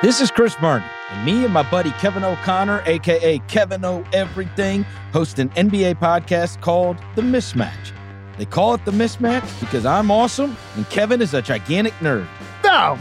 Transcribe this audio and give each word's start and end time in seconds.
This 0.00 0.20
is 0.20 0.30
Chris 0.30 0.54
Vernon, 0.54 0.88
and 1.10 1.26
me 1.26 1.44
and 1.44 1.52
my 1.52 1.68
buddy 1.68 1.90
Kevin 1.90 2.22
O'Connor, 2.22 2.84
aka 2.86 3.40
Kevin 3.48 3.84
O 3.84 4.04
Everything, 4.12 4.84
host 5.12 5.40
an 5.40 5.48
NBA 5.50 5.96
podcast 5.96 6.60
called 6.60 6.98
The 7.16 7.22
Mismatch. 7.22 7.90
They 8.36 8.44
call 8.44 8.74
it 8.74 8.84
The 8.84 8.92
Mismatch 8.92 9.58
because 9.58 9.84
I'm 9.84 10.12
awesome 10.12 10.56
and 10.76 10.88
Kevin 10.88 11.20
is 11.20 11.34
a 11.34 11.42
gigantic 11.42 11.94
nerd. 11.94 12.28
No, 12.62 12.96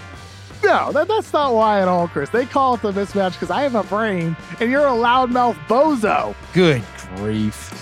no, 0.63 0.91
that, 0.91 1.07
that's 1.07 1.31
not 1.31 1.53
why 1.53 1.81
at 1.81 1.87
all, 1.87 2.07
Chris. 2.07 2.29
They 2.29 2.45
call 2.45 2.73
it 2.73 2.81
the 2.81 2.91
mismatch 2.91 3.33
because 3.33 3.51
I 3.51 3.61
have 3.61 3.75
a 3.75 3.83
brain 3.83 4.35
and 4.59 4.71
you're 4.71 4.87
a 4.87 4.91
loudmouth 4.91 5.55
bozo. 5.67 6.35
Good 6.53 6.83
grief. 7.15 7.73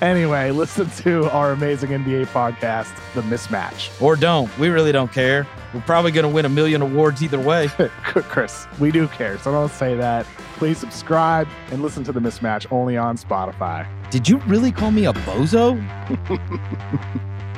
anyway, 0.02 0.52
listen 0.52 0.88
to 1.02 1.28
our 1.32 1.52
amazing 1.52 1.90
NBA 1.90 2.26
podcast, 2.26 2.94
The 3.14 3.22
Mismatch. 3.22 4.00
Or 4.00 4.14
don't. 4.16 4.56
We 4.58 4.68
really 4.68 4.92
don't 4.92 5.12
care. 5.12 5.46
We're 5.76 5.82
probably 5.82 6.10
going 6.10 6.22
to 6.22 6.34
win 6.34 6.46
a 6.46 6.48
million 6.48 6.80
awards 6.80 7.22
either 7.22 7.38
way. 7.38 7.68
Chris, 8.02 8.66
we 8.78 8.90
do 8.90 9.08
care, 9.08 9.36
so 9.36 9.52
don't 9.52 9.70
say 9.70 9.94
that. 9.94 10.24
Please 10.54 10.78
subscribe 10.78 11.46
and 11.70 11.82
listen 11.82 12.02
to 12.04 12.12
The 12.12 12.20
Mismatch 12.20 12.66
only 12.72 12.96
on 12.96 13.18
Spotify. 13.18 13.86
Did 14.10 14.26
you 14.26 14.38
really 14.46 14.72
call 14.72 14.90
me 14.90 15.04
a 15.04 15.12
bozo? 15.12 15.76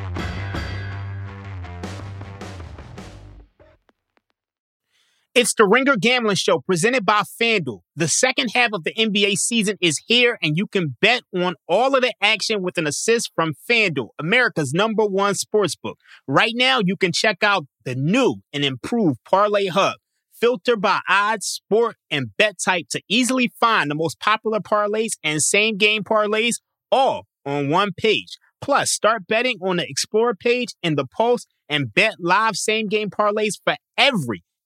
It's 5.41 5.55
the 5.55 5.69
Ringer 5.69 5.95
Gambling 5.95 6.35
Show 6.35 6.63
presented 6.67 7.07
by 7.07 7.23
FanDuel. 7.41 7.83
The 7.95 8.09
second 8.09 8.49
half 8.57 8.71
of 8.73 8.83
the 8.83 8.93
NBA 8.95 9.37
season 9.37 9.77
is 9.81 10.03
here, 10.05 10.37
and 10.43 10.57
you 10.57 10.67
can 10.67 10.97
bet 11.01 11.23
on 11.33 11.55
all 11.69 11.95
of 11.95 12.03
the 12.03 12.13
action 12.21 12.61
with 12.61 12.77
an 12.77 12.89
assist 12.89 13.31
from 13.37 13.53
FanDuel, 13.71 14.09
America's 14.19 14.73
number 14.73 15.07
one 15.07 15.35
sportsbook. 15.35 15.95
Right 16.27 16.55
now, 16.57 16.81
you 16.85 16.97
can 16.97 17.13
check 17.13 17.45
out 17.45 17.67
the 17.85 17.95
new 17.95 18.39
and 18.53 18.65
improved 18.65 19.21
Parlay 19.25 19.67
Hub. 19.67 19.95
Filter 20.33 20.77
by 20.77 20.99
odds, 21.09 21.47
sport, 21.47 21.95
and 22.11 22.37
bet 22.37 22.57
type 22.59 22.87
to 22.91 23.01
easily 23.09 23.53
find 23.61 23.89
the 23.89 23.95
most 23.95 24.19
popular 24.19 24.59
parlays 24.59 25.13
and 25.23 25.41
same 25.41 25.77
game 25.77 26.03
parlays 26.03 26.57
all 26.91 27.27
on 27.47 27.69
one 27.69 27.91
page. 27.97 28.39
Plus, 28.61 28.91
start 28.91 29.29
betting 29.29 29.59
on 29.63 29.77
the 29.77 29.89
Explore 29.89 30.35
page 30.35 30.75
in 30.83 30.97
the 30.97 31.07
Post 31.07 31.47
and 31.69 31.95
bet 31.95 32.17
live 32.19 32.57
same 32.57 32.89
game 32.89 33.09
parlays 33.09 33.53
for 33.65 33.77
every 33.97 34.43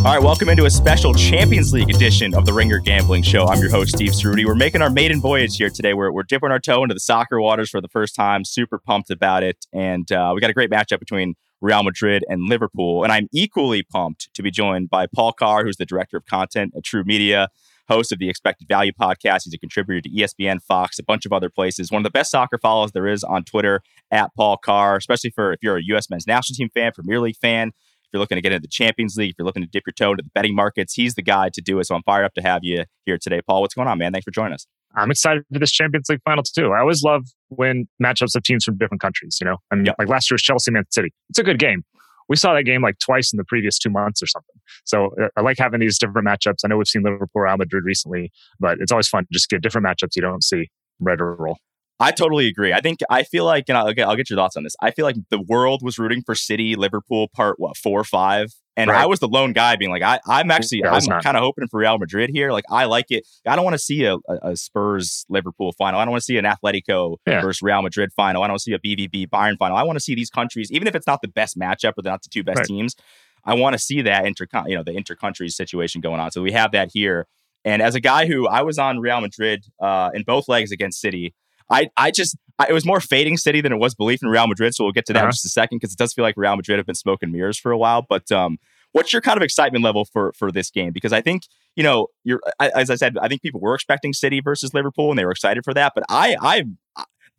All 0.00 0.14
right, 0.14 0.22
welcome 0.22 0.48
into 0.48 0.64
a 0.64 0.70
special 0.70 1.12
Champions 1.12 1.74
League 1.74 1.90
edition 1.90 2.34
of 2.34 2.46
the 2.46 2.54
Ringer 2.54 2.78
Gambling 2.78 3.22
Show. 3.22 3.44
I'm 3.44 3.60
your 3.60 3.68
host, 3.68 3.96
Steve 3.96 4.12
Ceruti. 4.12 4.46
We're 4.46 4.54
making 4.54 4.80
our 4.80 4.88
maiden 4.88 5.20
voyage 5.20 5.58
here 5.58 5.68
today. 5.68 5.92
We're, 5.92 6.10
we're 6.10 6.22
dipping 6.22 6.50
our 6.50 6.58
toe 6.58 6.82
into 6.82 6.94
the 6.94 7.00
soccer 7.00 7.38
waters 7.38 7.68
for 7.68 7.82
the 7.82 7.88
first 7.88 8.14
time. 8.14 8.46
Super 8.46 8.78
pumped 8.78 9.10
about 9.10 9.42
it. 9.42 9.66
And 9.74 10.10
uh, 10.10 10.32
we 10.34 10.40
got 10.40 10.48
a 10.48 10.54
great 10.54 10.70
matchup 10.70 11.00
between 11.00 11.34
Real 11.60 11.82
Madrid 11.82 12.24
and 12.30 12.48
Liverpool. 12.48 13.04
And 13.04 13.12
I'm 13.12 13.28
equally 13.30 13.82
pumped 13.82 14.32
to 14.32 14.42
be 14.42 14.50
joined 14.50 14.88
by 14.88 15.06
Paul 15.06 15.34
Carr, 15.34 15.64
who's 15.64 15.76
the 15.76 15.84
director 15.84 16.16
of 16.16 16.24
content 16.24 16.72
at 16.74 16.82
True 16.82 17.04
Media, 17.04 17.48
host 17.86 18.10
of 18.10 18.18
the 18.18 18.30
Expected 18.30 18.68
Value 18.68 18.92
podcast. 18.98 19.42
He's 19.44 19.52
a 19.52 19.58
contributor 19.58 20.00
to 20.00 20.08
ESPN, 20.08 20.62
Fox, 20.62 20.98
a 20.98 21.02
bunch 21.02 21.26
of 21.26 21.32
other 21.34 21.50
places. 21.50 21.92
One 21.92 22.00
of 22.00 22.04
the 22.04 22.10
best 22.10 22.30
soccer 22.30 22.56
follows 22.56 22.92
there 22.92 23.06
is 23.06 23.22
on 23.22 23.44
Twitter 23.44 23.82
at 24.10 24.34
Paul 24.34 24.56
Carr, 24.56 24.96
especially 24.96 25.28
for 25.28 25.52
if 25.52 25.58
you're 25.62 25.76
a 25.76 25.84
U.S. 25.88 26.08
men's 26.08 26.26
national 26.26 26.56
team 26.56 26.70
fan, 26.72 26.92
Premier 26.92 27.20
League 27.20 27.36
fan 27.36 27.72
you're 28.12 28.20
looking 28.20 28.36
to 28.36 28.42
get 28.42 28.52
into 28.52 28.62
the 28.62 28.68
Champions 28.68 29.16
League, 29.16 29.30
if 29.30 29.36
you're 29.38 29.46
looking 29.46 29.62
to 29.62 29.68
dip 29.68 29.84
your 29.86 29.92
toe 29.92 30.10
into 30.12 30.22
the 30.22 30.30
betting 30.34 30.54
markets, 30.54 30.94
he's 30.94 31.14
the 31.14 31.22
guy 31.22 31.50
to 31.52 31.60
do 31.60 31.78
it. 31.78 31.86
So 31.86 31.94
I'm 31.94 32.02
fired 32.02 32.24
up 32.24 32.34
to 32.34 32.42
have 32.42 32.60
you 32.62 32.84
here 33.06 33.18
today. 33.20 33.40
Paul, 33.46 33.62
what's 33.62 33.74
going 33.74 33.88
on, 33.88 33.98
man? 33.98 34.12
Thanks 34.12 34.24
for 34.24 34.30
joining 34.30 34.54
us. 34.54 34.66
I'm 34.96 35.10
excited 35.10 35.44
for 35.52 35.58
this 35.58 35.70
Champions 35.70 36.08
League 36.08 36.20
final 36.24 36.42
too. 36.42 36.72
I 36.72 36.80
always 36.80 37.02
love 37.02 37.24
when 37.48 37.88
matchups 38.02 38.34
of 38.34 38.42
teams 38.42 38.64
from 38.64 38.76
different 38.76 39.00
countries, 39.00 39.38
you 39.40 39.44
know, 39.44 39.58
I 39.70 39.76
mean, 39.76 39.86
yep. 39.86 39.94
like 39.98 40.08
last 40.08 40.30
year's 40.30 40.42
Chelsea 40.42 40.70
Man 40.70 40.84
City. 40.90 41.12
It's 41.28 41.38
a 41.38 41.44
good 41.44 41.58
game. 41.58 41.84
We 42.28 42.36
saw 42.36 42.54
that 42.54 42.62
game 42.62 42.82
like 42.82 42.98
twice 42.98 43.32
in 43.32 43.36
the 43.38 43.44
previous 43.44 43.78
two 43.78 43.90
months 43.90 44.22
or 44.22 44.26
something. 44.26 44.54
So 44.84 45.10
uh, 45.20 45.28
I 45.36 45.40
like 45.40 45.58
having 45.58 45.80
these 45.80 45.98
different 45.98 46.26
matchups. 46.26 46.58
I 46.64 46.68
know 46.68 46.76
we've 46.76 46.86
seen 46.86 47.02
Liverpool, 47.02 47.42
Real 47.42 47.56
Madrid 47.56 47.84
recently, 47.84 48.30
but 48.60 48.78
it's 48.80 48.92
always 48.92 49.08
fun 49.08 49.24
to 49.24 49.28
just 49.32 49.48
get 49.48 49.62
different 49.62 49.86
matchups 49.86 50.14
you 50.14 50.22
don't 50.22 50.42
see 50.42 50.70
red 51.00 51.20
or 51.20 51.34
roll. 51.34 51.58
I 52.00 52.12
totally 52.12 52.48
agree. 52.48 52.72
I 52.72 52.80
think 52.80 53.00
I 53.10 53.22
feel 53.22 53.44
like, 53.44 53.64
and 53.68 53.76
I'll, 53.76 53.86
I'll 53.86 54.16
get 54.16 54.30
your 54.30 54.36
thoughts 54.36 54.56
on 54.56 54.64
this. 54.64 54.74
I 54.80 54.90
feel 54.90 55.04
like 55.04 55.16
the 55.28 55.40
world 55.40 55.82
was 55.82 55.98
rooting 55.98 56.22
for 56.22 56.34
City, 56.34 56.74
Liverpool, 56.74 57.28
part 57.28 57.60
what 57.60 57.76
four 57.76 58.00
or 58.00 58.04
five, 58.04 58.48
and 58.80 58.88
right. 58.90 59.02
I 59.02 59.06
was 59.06 59.20
the 59.20 59.28
lone 59.28 59.52
guy 59.52 59.76
being 59.76 59.90
like, 59.90 60.02
I, 60.02 60.20
I'm 60.26 60.50
actually, 60.50 60.78
yeah, 60.78 60.92
I'm 60.92 61.20
kind 61.20 61.36
of 61.36 61.42
hoping 61.42 61.66
for 61.68 61.80
Real 61.80 61.98
Madrid 61.98 62.30
here. 62.30 62.50
Like, 62.50 62.64
I 62.70 62.86
like 62.86 63.06
it. 63.10 63.26
I 63.46 63.54
don't 63.54 63.64
want 63.64 63.74
to 63.74 63.78
see 63.78 64.04
a, 64.04 64.16
a, 64.42 64.56
Spurs 64.56 65.26
Liverpool 65.28 65.72
final. 65.76 66.00
I 66.00 66.04
don't 66.04 66.12
want 66.12 66.22
to 66.22 66.24
see 66.24 66.38
an 66.38 66.46
Atletico 66.46 67.18
yeah. 67.26 67.42
versus 67.42 67.60
Real 67.60 67.82
Madrid 67.82 68.10
final. 68.16 68.42
I 68.42 68.46
don't 68.46 68.52
want 68.52 68.60
to 68.60 68.64
see 68.64 68.72
a 68.72 68.78
BVB 68.78 69.28
Bayern 69.28 69.58
final. 69.58 69.76
I 69.76 69.82
want 69.82 69.96
to 69.96 70.00
see 70.00 70.14
these 70.14 70.30
countries, 70.30 70.72
even 70.72 70.88
if 70.88 70.94
it's 70.94 71.06
not 71.06 71.20
the 71.20 71.28
best 71.28 71.58
matchup 71.58 71.92
or 71.98 72.02
they're 72.02 72.12
not 72.12 72.22
the 72.22 72.30
two 72.30 72.42
best 72.42 72.58
right. 72.58 72.66
teams. 72.66 72.96
I 73.44 73.54
want 73.54 73.74
to 73.74 73.78
see 73.78 74.00
that 74.02 74.24
inter, 74.24 74.46
you 74.66 74.76
know, 74.76 74.82
the 74.82 74.92
inter 74.92 75.14
countries 75.14 75.56
situation 75.56 76.00
going 76.00 76.20
on. 76.20 76.30
So 76.30 76.40
we 76.40 76.52
have 76.52 76.72
that 76.72 76.90
here. 76.92 77.26
And 77.64 77.82
as 77.82 77.94
a 77.94 78.00
guy 78.00 78.26
who 78.26 78.48
I 78.48 78.62
was 78.62 78.78
on 78.78 79.00
Real 79.00 79.20
Madrid 79.20 79.66
uh, 79.80 80.10
in 80.14 80.22
both 80.22 80.48
legs 80.48 80.72
against 80.72 81.00
City, 81.00 81.34
I, 81.70 81.88
I 81.96 82.10
just, 82.10 82.36
I, 82.58 82.66
it 82.68 82.72
was 82.72 82.84
more 82.84 83.00
fading 83.00 83.36
City 83.36 83.60
than 83.60 83.72
it 83.72 83.78
was 83.78 83.94
belief 83.94 84.22
in 84.22 84.28
Real 84.28 84.46
Madrid. 84.46 84.74
So 84.74 84.84
we'll 84.84 84.92
get 84.92 85.06
to 85.06 85.12
that 85.12 85.20
uh-huh. 85.20 85.26
in 85.26 85.32
just 85.32 85.44
a 85.44 85.50
second 85.50 85.78
because 85.78 85.92
it 85.92 85.98
does 85.98 86.12
feel 86.12 86.24
like 86.24 86.34
Real 86.36 86.56
Madrid 86.56 86.78
have 86.78 86.86
been 86.86 86.94
smoking 86.94 87.30
mirrors 87.30 87.58
for 87.58 87.72
a 87.72 87.78
while. 87.78 88.04
But 88.08 88.30
um, 88.32 88.58
what's 88.92 89.12
your 89.12 89.22
kind 89.22 89.36
of 89.36 89.42
excitement 89.42 89.84
level 89.84 90.04
for 90.04 90.32
for 90.36 90.50
this 90.50 90.70
game? 90.70 90.92
Because 90.92 91.12
I 91.12 91.20
think 91.20 91.44
you 91.76 91.82
know, 91.82 92.08
you're 92.24 92.40
as 92.58 92.90
I 92.90 92.94
said, 92.96 93.16
I 93.20 93.28
think 93.28 93.42
people 93.42 93.60
were 93.60 93.74
expecting 93.74 94.12
City 94.12 94.40
versus 94.40 94.74
Liverpool 94.74 95.10
and 95.10 95.18
they 95.18 95.24
were 95.24 95.30
excited 95.30 95.64
for 95.64 95.74
that. 95.74 95.92
But 95.94 96.04
I, 96.08 96.36
I, 96.40 96.64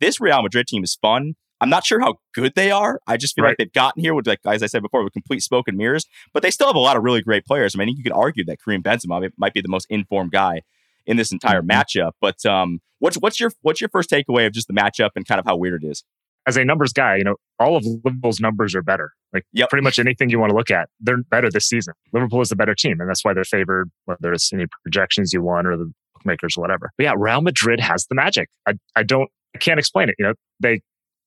this 0.00 0.20
Real 0.20 0.42
Madrid 0.42 0.66
team 0.66 0.82
is 0.82 0.96
fun. 1.00 1.34
I'm 1.60 1.70
not 1.70 1.86
sure 1.86 2.00
how 2.00 2.16
good 2.34 2.54
they 2.56 2.72
are. 2.72 3.00
I 3.06 3.16
just 3.16 3.36
feel 3.36 3.44
right. 3.44 3.50
like 3.50 3.58
they've 3.58 3.72
gotten 3.72 4.02
here 4.02 4.14
with, 4.14 4.26
like 4.26 4.40
as 4.44 4.64
I 4.64 4.66
said 4.66 4.82
before, 4.82 5.04
with 5.04 5.12
complete 5.12 5.42
smoke 5.42 5.68
and 5.68 5.76
mirrors. 5.76 6.06
But 6.32 6.42
they 6.42 6.50
still 6.50 6.66
have 6.66 6.74
a 6.74 6.80
lot 6.80 6.96
of 6.96 7.04
really 7.04 7.22
great 7.22 7.44
players. 7.44 7.76
I 7.76 7.78
mean, 7.78 7.96
you 7.96 8.02
could 8.02 8.12
argue 8.12 8.44
that 8.46 8.58
Karim 8.64 8.82
Benzema 8.82 9.30
might 9.36 9.54
be 9.54 9.60
the 9.60 9.68
most 9.68 9.86
informed 9.88 10.32
guy 10.32 10.62
in 11.06 11.16
this 11.16 11.32
entire 11.32 11.62
mm-hmm. 11.62 11.70
matchup. 11.70 12.12
But 12.20 12.44
um, 12.46 12.80
what's 12.98 13.16
what's 13.16 13.40
your 13.40 13.52
what's 13.62 13.80
your 13.80 13.90
first 13.90 14.10
takeaway 14.10 14.46
of 14.46 14.52
just 14.52 14.68
the 14.68 14.74
matchup 14.74 15.10
and 15.16 15.26
kind 15.26 15.38
of 15.38 15.46
how 15.46 15.56
weird 15.56 15.84
it 15.84 15.88
is? 15.88 16.04
As 16.46 16.56
a 16.56 16.64
numbers 16.64 16.92
guy, 16.92 17.16
you 17.16 17.24
know, 17.24 17.36
all 17.60 17.76
of 17.76 17.84
Liverpool's 18.04 18.40
numbers 18.40 18.74
are 18.74 18.82
better. 18.82 19.12
Like 19.32 19.44
yep. 19.52 19.70
pretty 19.70 19.84
much 19.84 20.00
anything 20.00 20.28
you 20.28 20.40
want 20.40 20.50
to 20.50 20.56
look 20.56 20.72
at, 20.72 20.88
they're 21.00 21.22
better 21.30 21.50
this 21.50 21.68
season. 21.68 21.94
Liverpool 22.12 22.40
is 22.40 22.48
the 22.48 22.56
better 22.56 22.74
team, 22.74 23.00
and 23.00 23.08
that's 23.08 23.24
why 23.24 23.32
they're 23.32 23.44
favored, 23.44 23.90
whether 24.06 24.32
it's 24.32 24.52
any 24.52 24.66
projections 24.82 25.32
you 25.32 25.40
want 25.40 25.68
or 25.68 25.76
the 25.76 25.92
bookmakers 26.14 26.56
or 26.56 26.62
whatever. 26.62 26.90
But 26.98 27.04
yeah, 27.04 27.14
Real 27.16 27.40
Madrid 27.42 27.80
has 27.80 28.06
the 28.06 28.14
magic. 28.16 28.48
I, 28.66 28.74
I 28.96 29.04
don't, 29.04 29.30
I 29.54 29.58
can't 29.58 29.78
explain 29.78 30.08
it. 30.08 30.16
You 30.18 30.26
know, 30.26 30.34
they 30.60 30.80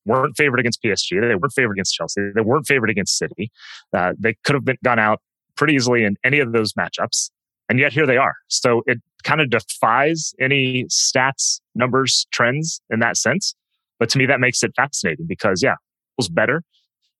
weren't 0.04 0.36
favored 0.36 0.60
against 0.60 0.82
PSG. 0.82 1.20
They 1.20 1.34
weren't 1.34 1.52
favored 1.54 1.72
against 1.72 1.94
Chelsea. 1.94 2.30
They 2.34 2.40
weren't 2.40 2.66
favored 2.66 2.90
against 2.90 3.18
City. 3.18 3.50
Uh, 3.92 4.12
they 4.18 4.36
could 4.44 4.54
have 4.54 4.64
been 4.64 4.78
gone 4.84 4.98
out 4.98 5.20
pretty 5.56 5.74
easily 5.74 6.04
in 6.04 6.16
any 6.24 6.38
of 6.38 6.52
those 6.52 6.72
matchups. 6.74 7.30
And 7.68 7.78
yet 7.78 7.92
here 7.92 8.06
they 8.06 8.16
are. 8.16 8.34
So 8.48 8.82
it 8.86 8.98
kind 9.24 9.40
of 9.40 9.50
defies 9.50 10.32
any 10.40 10.84
stats, 10.84 11.60
numbers, 11.74 12.26
trends 12.30 12.80
in 12.90 13.00
that 13.00 13.16
sense. 13.16 13.54
But 13.98 14.08
to 14.10 14.18
me, 14.18 14.26
that 14.26 14.40
makes 14.40 14.62
it 14.62 14.72
fascinating 14.76 15.26
because 15.26 15.62
yeah, 15.62 15.74
was 16.16 16.28
better 16.28 16.62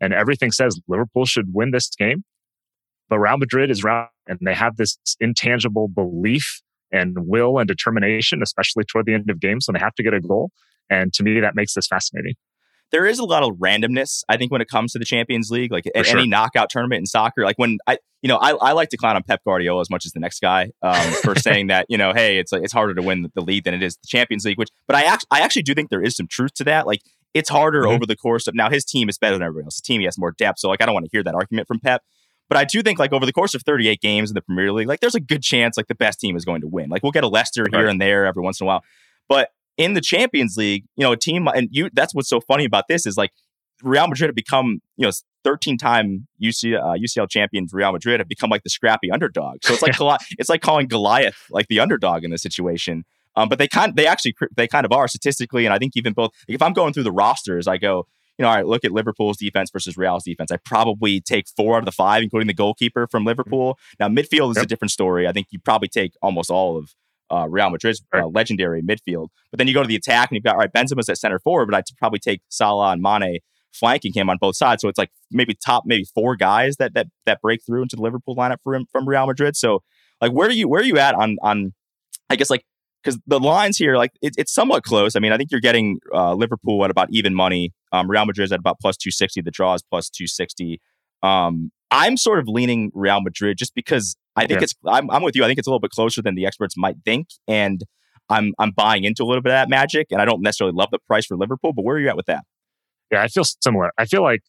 and 0.00 0.12
everything 0.12 0.52
says 0.52 0.78
Liverpool 0.88 1.25
should 1.25 1.52
win 1.52 1.70
this 1.70 1.90
game. 1.96 2.25
But 3.08 3.19
Real 3.19 3.38
Madrid 3.38 3.70
is 3.70 3.84
round 3.84 4.08
and 4.26 4.38
they 4.44 4.54
have 4.54 4.76
this 4.76 4.98
intangible 5.20 5.88
belief 5.88 6.60
and 6.93 7.16
will 7.26 7.58
and 7.58 7.69
determination, 7.69 8.43
especially 8.43 8.84
toward 8.84 9.06
the 9.06 9.14
end 9.14 9.31
of 9.31 9.40
games 9.40 9.66
when 9.66 9.75
they 9.75 9.81
have 9.81 9.94
to 9.94 10.02
get 10.02 10.14
a 10.14 10.20
goal. 10.20 10.50
And 10.90 11.12
to 11.14 11.22
me, 11.22 11.40
that 11.40 11.54
makes 11.54 11.75
this 11.75 11.87
fascinating. 11.87 12.34
There 12.93 13.06
is 13.06 13.19
a 13.19 13.25
lot 13.25 13.43
of 13.43 13.56
randomness, 13.56 14.23
I 14.29 14.37
think, 14.37 14.53
when 14.53 14.61
it 14.61 14.69
comes 14.69 14.93
to 14.93 14.99
the 14.99 15.05
Champions 15.05 15.50
League, 15.50 15.73
like 15.73 15.85
at 15.94 16.06
sure. 16.06 16.19
any 16.19 16.29
knockout 16.29 16.71
tournament 16.71 17.00
in 17.00 17.06
soccer. 17.06 17.44
Like 17.44 17.59
when 17.59 17.79
I, 17.87 17.99
you 18.23 18.29
know, 18.29 18.37
I, 18.37 18.53
I 18.53 18.73
like 18.73 18.91
to 18.91 18.97
clown 18.97 19.17
on 19.17 19.23
Pep 19.23 19.41
Guardiola 19.44 19.81
as 19.81 19.91
much 19.91 20.06
as 20.06 20.12
the 20.12 20.21
next 20.21 20.41
guy 20.41 20.71
um, 20.83 21.12
for 21.23 21.35
saying 21.38 21.67
that, 21.69 21.87
you 21.88 21.99
know, 21.99 22.12
hey, 22.12 22.38
it's 22.38 22.53
like, 22.53 22.62
it's 22.62 22.73
harder 22.73 22.94
to 22.94 23.03
win 23.03 23.31
the 23.35 23.41
league 23.41 23.65
than 23.65 23.75
it 23.75 23.83
is 23.83 23.97
the 23.97 24.06
Champions 24.06 24.44
League. 24.44 24.59
Which, 24.59 24.71
but 24.87 24.97
I 24.97 25.03
actually, 25.03 25.29
I 25.31 25.41
actually 25.41 25.62
do 25.62 25.75
think 25.75 25.91
there 25.91 26.03
is 26.03 26.17
some 26.17 26.29
truth 26.29 26.55
to 26.55 26.65
that. 26.65 26.87
Like 26.87 27.00
it's 27.35 27.49
harder 27.49 27.83
mm-hmm. 27.83 27.94
over 27.94 28.06
the 28.06 28.17
course 28.17 28.47
of 28.47 28.55
now 28.55 28.71
his 28.71 28.85
team 28.85 29.09
is 29.09 29.19
better 29.19 29.35
than 29.35 29.43
everybody 29.43 29.67
else's 29.67 29.82
team. 29.82 30.00
He 30.00 30.06
has 30.06 30.19
more 30.19 30.32
depth, 30.32 30.61
so 30.61 30.69
like 30.69 30.81
I 30.81 30.87
don't 30.87 30.94
want 30.94 31.05
to 31.06 31.11
hear 31.12 31.23
that 31.23 31.35
argument 31.35 31.69
from 31.69 31.81
Pep. 31.81 32.03
But 32.49 32.59
I 32.59 32.65
do 32.65 32.82
think 32.82 32.99
like 32.99 33.12
over 33.12 33.27
the 33.27 33.32
course 33.32 33.55
of 33.55 33.62
38 33.62 34.00
games 34.00 34.31
in 34.31 34.35
the 34.35 34.41
Premier 34.41 34.73
League, 34.73 34.87
like 34.87 35.00
there's 35.00 35.17
a 35.17 35.21
good 35.21 35.43
chance 35.43 35.77
like 35.77 35.89
the 35.89 35.97
best 35.97 36.21
team 36.21 36.37
is 36.37 36.44
going 36.44 36.61
to 36.61 36.69
win. 36.69 36.89
Like 36.89 37.03
we'll 37.03 37.12
get 37.12 37.25
a 37.25 37.29
Leicester 37.29 37.65
right. 37.65 37.75
here 37.75 37.89
and 37.89 38.00
there 38.00 38.25
every 38.25 38.43
once 38.43 38.61
in 38.61 38.67
a 38.67 38.69
while. 38.69 38.85
But 39.29 39.50
in 39.76 39.94
the 39.94 40.00
Champions 40.00 40.56
League, 40.56 40.84
you 40.96 41.05
know, 41.05 41.12
a 41.12 41.17
team 41.17 41.49
and 41.49 41.69
you 41.70 41.90
that's 41.93 42.14
what's 42.14 42.28
so 42.28 42.40
funny 42.40 42.64
about 42.64 42.84
this 42.88 43.06
is 43.06 43.17
like 43.17 43.32
Real 43.82 44.08
Madrid 44.08 44.28
have 44.28 44.34
become, 44.34 44.81
you 44.96 45.06
know, 45.06 45.12
13 45.44 45.78
time 45.78 46.26
UC, 46.43 46.78
uh, 46.78 46.94
UCL 46.99 47.28
champions 47.31 47.73
Real 47.73 47.93
Madrid 47.93 48.20
have 48.20 48.28
become 48.28 48.50
like 48.50 48.62
the 48.62 48.70
scrappy 48.70 49.11
underdog. 49.11 49.58
So 49.62 49.75
it's 49.75 49.82
like 49.82 50.20
it's 50.38 50.49
like 50.49 50.62
calling 50.62 50.88
Goliath 50.88 51.37
like 51.50 51.69
the 51.69 51.81
underdog 51.81 52.25
in 52.25 52.31
this 52.31 52.43
situation. 52.43 53.05
Um, 53.37 53.49
but 53.49 53.58
they 53.58 53.69
kind 53.69 53.94
they 53.94 54.06
actually 54.06 54.34
they 54.56 54.67
kind 54.67 54.87
of 54.87 54.93
are 54.93 55.08
statistically, 55.08 55.67
and 55.67 55.75
I 55.75 55.79
think 55.79 55.93
even 55.94 56.14
both. 56.14 56.32
Like 56.49 56.55
if 56.55 56.62
I'm 56.62 56.72
going 56.72 56.94
through 56.94 57.02
the 57.02 57.12
rosters, 57.12 57.69
I 57.69 57.76
go, 57.76 58.06
you 58.38 58.43
know, 58.43 58.49
all 58.49 58.56
right, 58.56 58.67
look 58.67 58.84
at 58.84 58.93
Liverpool's 58.93 59.37
defense 59.37 59.70
versus 59.70 59.96
Real's 59.99 60.25
defense. 60.25 60.50
I 60.50 60.56
probably 60.56 61.20
take 61.20 61.46
four 61.55 61.76
out 61.76 61.81
of 61.81 61.84
the 61.84 61.93
five, 61.93 62.22
including 62.22 62.46
the 62.46 62.55
goalkeeper 62.55 63.06
from 63.06 63.25
Liverpool. 63.25 63.79
Now 64.00 64.08
midfield 64.08 64.52
is 64.52 64.56
yep. 64.56 64.64
a 64.64 64.69
different 64.69 64.90
story. 64.90 65.29
I 65.29 65.32
think 65.32 65.49
you 65.50 65.58
probably 65.58 65.88
take 65.88 66.14
almost 66.22 66.50
all 66.50 66.79
of 66.79 66.94
uh, 67.31 67.46
Real 67.49 67.70
Madrid's 67.70 68.02
uh, 68.14 68.26
legendary 68.26 68.82
midfield. 68.82 69.28
But 69.50 69.58
then 69.58 69.69
you 69.69 69.75
go 69.75 69.82
to 69.82 69.88
the 69.88 69.96
attack 69.96 70.31
and 70.31 70.37
you've 70.37 70.44
got 70.44 70.55
all 70.55 70.61
right, 70.61 70.73
Benzema's 70.73 71.08
at 71.08 71.19
center 71.19 71.38
forward, 71.38 71.67
but 71.67 71.76
I'd 71.76 71.84
probably 71.99 72.19
take 72.19 72.43
Salah 72.49 72.93
and 72.93 73.02
Mane 73.02 73.40
flanking 73.73 74.12
him 74.14 74.31
on 74.31 74.38
both 74.40 74.56
sides. 74.56 74.82
So 74.82 74.88
it's 74.88 74.99
like 74.99 75.11
maybe 75.31 75.55
top 75.55 75.84
maybe 75.87 76.05
four 76.14 76.37
guys 76.37 76.76
that 76.76 76.94
that 76.94 77.08
that 77.26 77.40
break 77.40 77.61
through 77.64 77.82
into 77.82 77.96
the 77.96 78.02
Liverpool 78.02 78.34
lineup 78.34 78.58
for 78.62 78.75
him 78.75 78.87
from 78.90 79.08
Real 79.08 79.26
Madrid. 79.26 79.56
So 79.56 79.82
like 80.20 80.32
where 80.32 80.49
are 80.49 80.52
you 80.52 80.69
where 80.69 80.81
are 80.81 80.84
you 80.84 80.99
at 80.99 81.14
on 81.14 81.37
on 81.43 81.75
I 82.31 82.37
guess 82.37 82.50
like 82.50 82.64
because 83.02 83.20
the 83.26 83.38
lines 83.38 83.76
here 83.76 83.96
like 83.96 84.12
it, 84.22 84.34
it's 84.38 84.52
somewhat 84.52 84.82
close. 84.82 85.14
I 85.17 85.20
mean 85.20 85.32
I 85.32 85.37
think 85.37 85.50
you're 85.50 85.61
getting 85.61 85.99
uh, 86.14 86.34
Liverpool 86.34 86.84
at 86.84 86.90
about 86.90 87.08
even 87.11 87.34
money. 87.34 87.72
Um, 87.93 88.11
Real 88.11 88.25
Madrid's 88.25 88.52
at 88.52 88.58
about 88.58 88.81
plus 88.81 88.96
two 88.96 89.11
sixty. 89.11 89.40
The 89.40 89.50
draw 89.50 89.75
is 89.75 89.82
plus 89.82 90.08
two 90.08 90.26
sixty. 90.26 90.81
Um, 91.22 91.70
I'm 91.91 92.17
sort 92.17 92.38
of 92.38 92.49
leaning 92.49 92.91
Real 92.94 93.21
Madrid 93.21 93.59
just 93.59 93.75
because 93.75 94.17
I 94.35 94.47
think 94.47 94.61
yeah. 94.61 94.65
it's 94.65 94.75
I'm, 94.87 95.11
I'm 95.11 95.23
with 95.23 95.37
you. 95.37 95.44
I 95.44 95.47
think 95.47 95.59
it's 95.59 95.67
a 95.67 95.71
little 95.71 95.81
bit 95.81 95.91
closer 95.91 96.23
than 96.23 96.35
the 96.35 96.47
experts 96.47 96.75
might 96.77 96.97
think, 97.05 97.29
and 97.47 97.83
I'm 98.29 98.53
I'm 98.59 98.73
buying 98.73 99.05
into 99.05 99.23
a 99.23 99.27
little 99.27 99.43
bit 99.43 99.50
of 99.50 99.56
that 99.56 99.69
magic. 99.69 100.09
And 100.11 100.21
I 100.21 100.25
don't 100.25 100.43
necessarily 100.43 100.75
love 100.77 100.91
the 100.91 100.99
price 101.06 101.27
for 101.27 101.37
Liverpool, 101.37 101.73
but 101.73 101.85
where 101.85 101.97
are 101.97 102.00
you 102.00 102.09
at 102.09 102.17
with 102.17 102.27
that? 102.27 102.44
Yeah, 103.12 103.23
I 103.23 103.29
feel 103.29 103.44
similar. 103.44 103.93
I 103.99 104.05
feel 104.05 104.23
like 104.23 104.41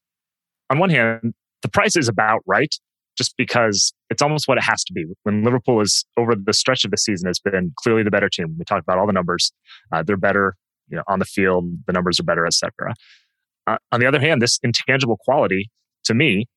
on 0.70 0.80
one 0.80 0.90
hand, 0.90 1.34
the 1.62 1.70
price 1.70 1.96
is 1.96 2.08
about 2.08 2.42
right, 2.46 2.74
just 3.18 3.36
because 3.38 3.94
it's 4.10 4.22
almost 4.22 4.48
what 4.48 4.58
it 4.58 4.64
has 4.64 4.84
to 4.86 4.94
be. 4.94 5.06
When 5.24 5.44
Liverpool 5.44 5.82
is 5.82 6.06
over 6.18 6.34
the 6.36 6.54
stretch 6.54 6.84
of 6.86 6.92
the 6.92 6.98
season 6.98 7.28
has 7.28 7.40
been 7.40 7.72
clearly 7.84 8.04
the 8.04 8.12
better 8.12 8.30
team. 8.30 8.56
We 8.58 8.66
talked 8.66 8.84
about 8.84 8.98
all 8.98 9.08
the 9.08 9.14
numbers; 9.14 9.52
uh, 9.92 10.04
they're 10.04 10.18
better, 10.18 10.56
you 10.90 10.98
know, 10.98 11.04
on 11.08 11.20
the 11.20 11.26
field. 11.26 11.66
The 11.86 11.94
numbers 11.94 12.20
are 12.20 12.24
better, 12.24 12.46
etc. 12.46 12.72
Uh, 13.68 13.78
on 13.92 14.00
the 14.00 14.08
other 14.08 14.20
hand, 14.20 14.42
this 14.42 14.60
intangible 14.64 15.18
quality 15.24 15.70
to 16.06 16.14
me 16.14 16.48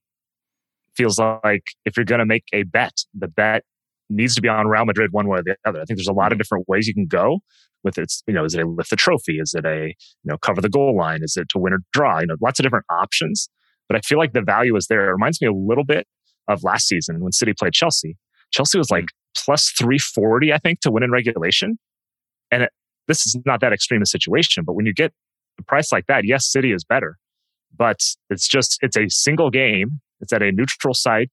feels 1.00 1.18
like 1.18 1.62
if 1.84 1.96
you're 1.96 2.04
going 2.04 2.18
to 2.18 2.26
make 2.26 2.44
a 2.52 2.64
bet, 2.64 2.92
the 3.14 3.28
bet 3.28 3.64
needs 4.08 4.34
to 4.34 4.42
be 4.42 4.48
on 4.48 4.66
Real 4.66 4.84
Madrid 4.84 5.12
one 5.12 5.28
way 5.28 5.38
or 5.38 5.42
the 5.42 5.56
other. 5.64 5.80
I 5.80 5.84
think 5.84 5.98
there's 5.98 6.08
a 6.08 6.12
lot 6.12 6.26
of 6.26 6.32
mm-hmm. 6.32 6.38
different 6.38 6.68
ways 6.68 6.86
you 6.86 6.94
can 6.94 7.06
go 7.06 7.38
with 7.84 7.98
it. 7.98 8.12
You 8.26 8.34
know, 8.34 8.44
is 8.44 8.54
it 8.54 8.62
a 8.62 8.68
lift 8.68 8.90
the 8.90 8.96
trophy? 8.96 9.38
Is 9.38 9.54
it 9.54 9.64
a 9.64 9.86
you 9.86 9.94
know 10.24 10.36
cover 10.38 10.60
the 10.60 10.68
goal 10.68 10.96
line? 10.96 11.20
Is 11.22 11.36
it 11.36 11.48
to 11.50 11.58
win 11.58 11.72
or 11.72 11.78
draw? 11.92 12.20
You 12.20 12.26
know, 12.26 12.36
lots 12.40 12.58
of 12.58 12.64
different 12.64 12.86
options. 12.90 13.48
But 13.88 13.96
I 13.96 14.00
feel 14.00 14.18
like 14.18 14.32
the 14.32 14.42
value 14.42 14.76
is 14.76 14.86
there. 14.88 15.08
It 15.08 15.12
reminds 15.12 15.40
me 15.40 15.48
a 15.48 15.52
little 15.52 15.84
bit 15.84 16.06
of 16.48 16.62
last 16.62 16.86
season 16.86 17.20
when 17.20 17.32
City 17.32 17.52
played 17.58 17.72
Chelsea. 17.72 18.16
Chelsea 18.52 18.78
was 18.78 18.90
like 18.90 19.06
plus 19.36 19.72
340, 19.78 20.52
I 20.52 20.58
think, 20.58 20.80
to 20.80 20.90
win 20.90 21.02
in 21.02 21.10
regulation. 21.10 21.78
And 22.50 22.64
it, 22.64 22.70
this 23.08 23.26
is 23.26 23.36
not 23.46 23.60
that 23.60 23.72
extreme 23.72 24.02
a 24.02 24.06
situation, 24.06 24.64
but 24.66 24.74
when 24.74 24.86
you 24.86 24.94
get 24.94 25.12
a 25.58 25.62
price 25.62 25.92
like 25.92 26.06
that, 26.06 26.24
yes, 26.24 26.50
City 26.50 26.72
is 26.72 26.84
better, 26.84 27.16
but 27.76 28.00
it's 28.28 28.48
just, 28.48 28.78
it's 28.82 28.96
a 28.96 29.08
single 29.08 29.50
game. 29.50 30.00
It's 30.20 30.32
at 30.32 30.42
a 30.42 30.52
neutral 30.52 30.94
site. 30.94 31.30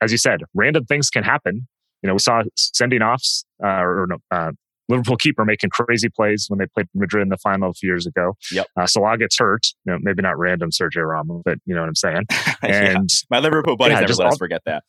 As 0.00 0.12
you 0.12 0.18
said, 0.18 0.40
random 0.54 0.84
things 0.84 1.10
can 1.10 1.24
happen. 1.24 1.66
You 2.02 2.08
know, 2.08 2.14
we 2.14 2.20
saw 2.20 2.42
sending 2.56 3.02
offs, 3.02 3.44
uh, 3.62 3.66
or 3.66 4.06
no, 4.08 4.18
uh, 4.30 4.52
Liverpool 4.88 5.16
keeper 5.16 5.44
making 5.44 5.70
crazy 5.70 6.08
plays 6.08 6.46
when 6.48 6.58
they 6.58 6.66
played 6.66 6.86
Madrid 6.94 7.22
in 7.22 7.28
the 7.30 7.38
final 7.38 7.70
a 7.70 7.72
few 7.72 7.88
years 7.88 8.06
ago. 8.06 8.36
Yep. 8.52 8.66
Uh, 8.76 8.86
Salah 8.86 9.16
gets 9.16 9.38
hurt. 9.38 9.66
You 9.86 9.92
know, 9.92 9.98
maybe 10.02 10.22
not 10.22 10.38
random 10.38 10.70
Sergio 10.70 11.06
Ramos, 11.08 11.42
but 11.44 11.58
you 11.64 11.74
know 11.74 11.80
what 11.80 11.88
I'm 11.88 11.94
saying. 11.94 12.24
And 12.62 13.10
yeah. 13.10 13.26
my 13.28 13.40
Liverpool 13.40 13.76
buddies 13.76 13.96
yeah, 13.96 14.00
never 14.00 14.14
let 14.14 14.26
all, 14.26 14.32
us 14.32 14.38
forget 14.38 14.62
that. 14.64 14.84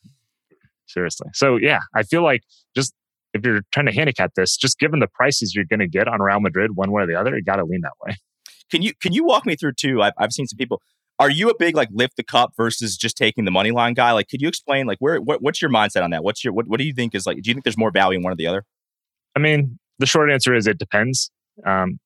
Seriously. 0.87 1.27
So 1.33 1.57
yeah, 1.57 1.79
I 1.93 2.03
feel 2.03 2.23
like 2.23 2.41
just 2.73 2.93
if 3.33 3.45
you're 3.45 3.61
trying 3.73 3.87
to 3.87 3.91
handicap 3.91 4.31
this, 4.35 4.55
just 4.55 4.79
given 4.79 4.99
the 5.01 5.07
prices 5.07 5.53
you're 5.53 5.65
going 5.65 5.81
to 5.81 5.87
get 5.87 6.07
on 6.07 6.21
Real 6.21 6.39
Madrid, 6.39 6.71
one 6.75 6.91
way 6.91 7.03
or 7.03 7.07
the 7.07 7.15
other, 7.15 7.35
you 7.35 7.43
got 7.43 7.57
to 7.57 7.65
lean 7.65 7.81
that 7.81 7.91
way. 8.05 8.15
Can 8.71 8.81
you 8.81 8.93
can 9.01 9.13
you 9.13 9.25
walk 9.25 9.45
me 9.45 9.55
through 9.55 9.73
too? 9.73 10.01
I've, 10.01 10.13
I've 10.17 10.31
seen 10.31 10.47
some 10.47 10.57
people. 10.57 10.81
Are 11.17 11.29
you 11.29 11.49
a 11.49 11.57
big 11.57 11.75
like 11.75 11.89
lift 11.91 12.17
the 12.17 12.23
cup 12.23 12.53
versus 12.57 12.97
just 12.97 13.15
taking 13.15 13.45
the 13.45 13.51
money 13.51 13.71
line 13.71 13.93
guy? 13.93 14.11
Like, 14.11 14.27
could 14.27 14.41
you 14.41 14.47
explain 14.47 14.85
like 14.85 14.97
where 14.99 15.21
what, 15.21 15.41
what's 15.41 15.61
your 15.61 15.71
mindset 15.71 16.03
on 16.03 16.11
that? 16.11 16.23
What's 16.23 16.43
your 16.43 16.53
what, 16.53 16.67
what 16.67 16.77
do 16.77 16.85
you 16.85 16.93
think 16.93 17.15
is 17.15 17.25
like? 17.25 17.41
Do 17.41 17.49
you 17.49 17.53
think 17.53 17.63
there's 17.63 17.77
more 17.77 17.91
value 17.91 18.17
in 18.17 18.23
one 18.23 18.33
or 18.33 18.35
the 18.35 18.47
other? 18.47 18.65
I 19.35 19.39
mean, 19.39 19.79
the 19.99 20.05
short 20.05 20.31
answer 20.31 20.53
is 20.53 20.67
it 20.67 20.77
depends. 20.77 21.31
Um, 21.65 21.99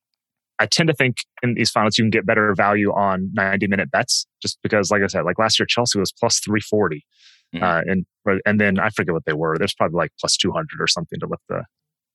I 0.59 0.65
tend 0.65 0.87
to 0.89 0.93
think 0.93 1.17
in 1.41 1.53
these 1.53 1.71
finals 1.71 1.97
you 1.97 2.03
can 2.03 2.09
get 2.09 2.25
better 2.25 2.53
value 2.53 2.91
on 2.91 3.31
90 3.33 3.67
minute 3.67 3.89
bets 3.89 4.27
just 4.41 4.59
because, 4.61 4.91
like 4.91 5.01
I 5.01 5.07
said, 5.07 5.23
like 5.23 5.39
last 5.39 5.57
year 5.57 5.65
Chelsea 5.65 5.97
was 5.97 6.11
plus 6.11 6.39
340. 6.39 7.05
Mm-hmm. 7.55 7.63
Uh, 7.63 7.81
and 7.87 8.05
and 8.45 8.61
then 8.61 8.79
I 8.79 8.89
forget 8.89 9.13
what 9.13 9.25
they 9.25 9.33
were. 9.33 9.57
There's 9.57 9.73
probably 9.73 9.97
like 9.97 10.11
plus 10.19 10.37
200 10.37 10.67
or 10.79 10.87
something 10.87 11.19
to 11.19 11.27
lift 11.27 11.43
the 11.49 11.63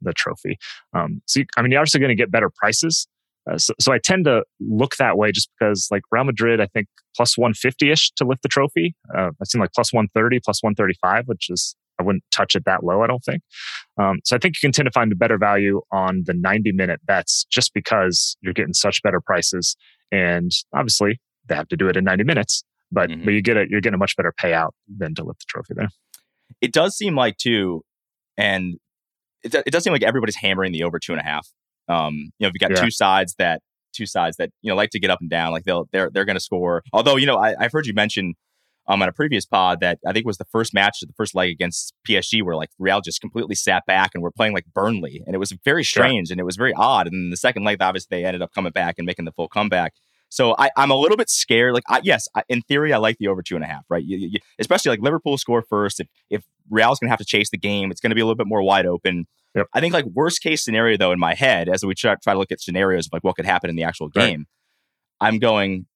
the 0.02 0.12
trophy. 0.12 0.58
Um, 0.92 1.22
so 1.26 1.40
you, 1.40 1.46
I 1.56 1.62
mean, 1.62 1.72
you're 1.72 1.80
obviously 1.80 2.00
going 2.00 2.10
to 2.10 2.14
get 2.14 2.30
better 2.30 2.50
prices. 2.54 3.08
Uh, 3.50 3.58
so, 3.58 3.74
so 3.78 3.92
I 3.92 3.98
tend 3.98 4.24
to 4.24 4.42
look 4.60 4.96
that 4.96 5.18
way 5.18 5.32
just 5.32 5.50
because, 5.58 5.88
like 5.90 6.02
Real 6.10 6.24
Madrid, 6.24 6.60
I 6.60 6.66
think 6.66 6.88
plus 7.16 7.36
150 7.36 7.90
ish 7.90 8.10
to 8.12 8.24
lift 8.24 8.42
the 8.42 8.48
trophy. 8.48 8.94
Uh, 9.14 9.30
I've 9.40 9.46
seen 9.46 9.60
like 9.60 9.72
plus 9.74 9.92
130, 9.92 10.40
plus 10.44 10.62
135, 10.62 11.26
which 11.26 11.50
is 11.50 11.76
I 11.98 12.02
wouldn't 12.02 12.24
touch 12.32 12.56
it 12.56 12.64
that 12.64 12.82
low, 12.82 13.02
I 13.02 13.06
don't 13.06 13.24
think. 13.24 13.42
Um, 14.00 14.20
so 14.24 14.34
I 14.34 14.38
think 14.38 14.56
you 14.56 14.66
can 14.66 14.72
tend 14.72 14.86
to 14.86 14.92
find 14.92 15.12
a 15.12 15.16
better 15.16 15.38
value 15.38 15.80
on 15.92 16.24
the 16.26 16.34
90 16.34 16.72
minute 16.72 17.00
bets 17.04 17.46
just 17.50 17.72
because 17.72 18.36
you're 18.40 18.54
getting 18.54 18.74
such 18.74 19.02
better 19.02 19.20
prices. 19.20 19.76
And 20.10 20.50
obviously, 20.74 21.20
they 21.46 21.54
have 21.54 21.68
to 21.68 21.76
do 21.76 21.88
it 21.88 21.96
in 21.96 22.04
90 22.04 22.24
minutes, 22.24 22.64
but, 22.90 23.10
mm-hmm. 23.10 23.24
but 23.24 23.32
you 23.32 23.42
get 23.42 23.56
it, 23.56 23.68
you're 23.70 23.80
getting 23.80 23.94
a 23.94 23.98
much 23.98 24.16
better 24.16 24.32
payout 24.42 24.70
than 24.88 25.14
to 25.14 25.24
lift 25.24 25.40
the 25.40 25.46
trophy 25.48 25.74
there. 25.76 25.88
It 26.60 26.72
does 26.72 26.96
seem 26.96 27.14
like, 27.14 27.36
too, 27.36 27.82
and 28.36 28.78
it, 29.42 29.54
it 29.54 29.70
does 29.70 29.84
seem 29.84 29.92
like 29.92 30.02
everybody's 30.02 30.36
hammering 30.36 30.72
the 30.72 30.82
over 30.82 30.98
two 30.98 31.12
and 31.12 31.20
a 31.20 31.24
half. 31.24 31.48
Um, 31.88 32.30
you 32.38 32.46
know, 32.46 32.50
we've 32.52 32.60
got 32.60 32.70
yeah. 32.70 32.84
two 32.84 32.90
sides 32.90 33.34
that 33.38 33.60
two 33.94 34.06
sides 34.06 34.36
that 34.36 34.50
you 34.60 34.70
know 34.70 34.76
like 34.76 34.90
to 34.90 35.00
get 35.00 35.10
up 35.10 35.20
and 35.20 35.30
down. 35.30 35.52
Like 35.52 35.64
they'll 35.64 35.88
they're 35.92 36.10
they're 36.10 36.24
going 36.24 36.36
to 36.36 36.40
score. 36.40 36.82
Although 36.92 37.16
you 37.16 37.26
know, 37.26 37.38
I, 37.38 37.54
have 37.60 37.72
heard 37.72 37.86
you 37.86 37.94
mention 37.94 38.34
um, 38.86 39.02
on 39.02 39.08
a 39.08 39.12
previous 39.12 39.46
pod 39.46 39.80
that 39.80 39.98
I 40.06 40.12
think 40.12 40.26
was 40.26 40.36
the 40.36 40.44
first 40.46 40.74
match, 40.74 40.98
the 41.00 41.12
first 41.16 41.34
leg 41.34 41.50
against 41.50 41.94
PSG, 42.08 42.42
where 42.42 42.56
like 42.56 42.70
Real 42.78 43.00
just 43.00 43.20
completely 43.20 43.54
sat 43.54 43.84
back 43.86 44.10
and 44.14 44.22
we're 44.22 44.30
playing 44.30 44.52
like 44.52 44.66
Burnley, 44.74 45.22
and 45.26 45.34
it 45.34 45.38
was 45.38 45.52
very 45.64 45.84
strange 45.84 46.30
and 46.30 46.40
it 46.40 46.44
was 46.44 46.56
very 46.56 46.74
odd. 46.74 47.06
And 47.06 47.14
then 47.14 47.30
the 47.30 47.36
second 47.36 47.64
leg, 47.64 47.78
obviously, 47.80 48.18
they 48.18 48.24
ended 48.24 48.42
up 48.42 48.52
coming 48.54 48.72
back 48.72 48.96
and 48.98 49.06
making 49.06 49.24
the 49.24 49.32
full 49.32 49.48
comeback. 49.48 49.94
So 50.28 50.56
I, 50.58 50.70
am 50.76 50.90
a 50.90 50.96
little 50.96 51.16
bit 51.16 51.30
scared. 51.30 51.74
Like, 51.74 51.84
I, 51.88 52.00
yes, 52.02 52.26
I, 52.34 52.42
in 52.48 52.60
theory, 52.62 52.92
I 52.92 52.96
like 52.96 53.18
the 53.18 53.28
over 53.28 53.40
two 53.40 53.54
and 53.54 53.62
a 53.62 53.68
half, 53.68 53.84
right? 53.88 54.02
You, 54.04 54.16
you, 54.16 54.40
especially 54.58 54.90
like 54.90 55.00
Liverpool 55.00 55.38
score 55.38 55.62
first. 55.62 56.00
If 56.00 56.08
if 56.28 56.44
Real's 56.68 56.98
going 56.98 57.06
to 57.08 57.12
have 57.12 57.20
to 57.20 57.24
chase 57.24 57.50
the 57.50 57.58
game, 57.58 57.92
it's 57.92 58.00
going 58.00 58.10
to 58.10 58.16
be 58.16 58.20
a 58.20 58.24
little 58.24 58.36
bit 58.36 58.48
more 58.48 58.62
wide 58.62 58.84
open. 58.84 59.26
Yep. 59.54 59.68
I 59.72 59.80
think 59.80 59.94
like 59.94 60.04
worst 60.06 60.42
case 60.42 60.64
scenario 60.64 60.96
though 60.96 61.12
in 61.12 61.18
my 61.18 61.34
head, 61.34 61.68
as 61.68 61.84
we 61.84 61.94
try, 61.94 62.16
try 62.22 62.32
to 62.32 62.38
look 62.38 62.52
at 62.52 62.60
scenarios 62.60 63.06
of 63.06 63.12
like 63.12 63.24
what 63.24 63.36
could 63.36 63.46
happen 63.46 63.70
in 63.70 63.76
the 63.76 63.84
actual 63.84 64.08
game, 64.08 64.46
right. 65.20 65.28
I'm 65.28 65.38
going 65.38 65.86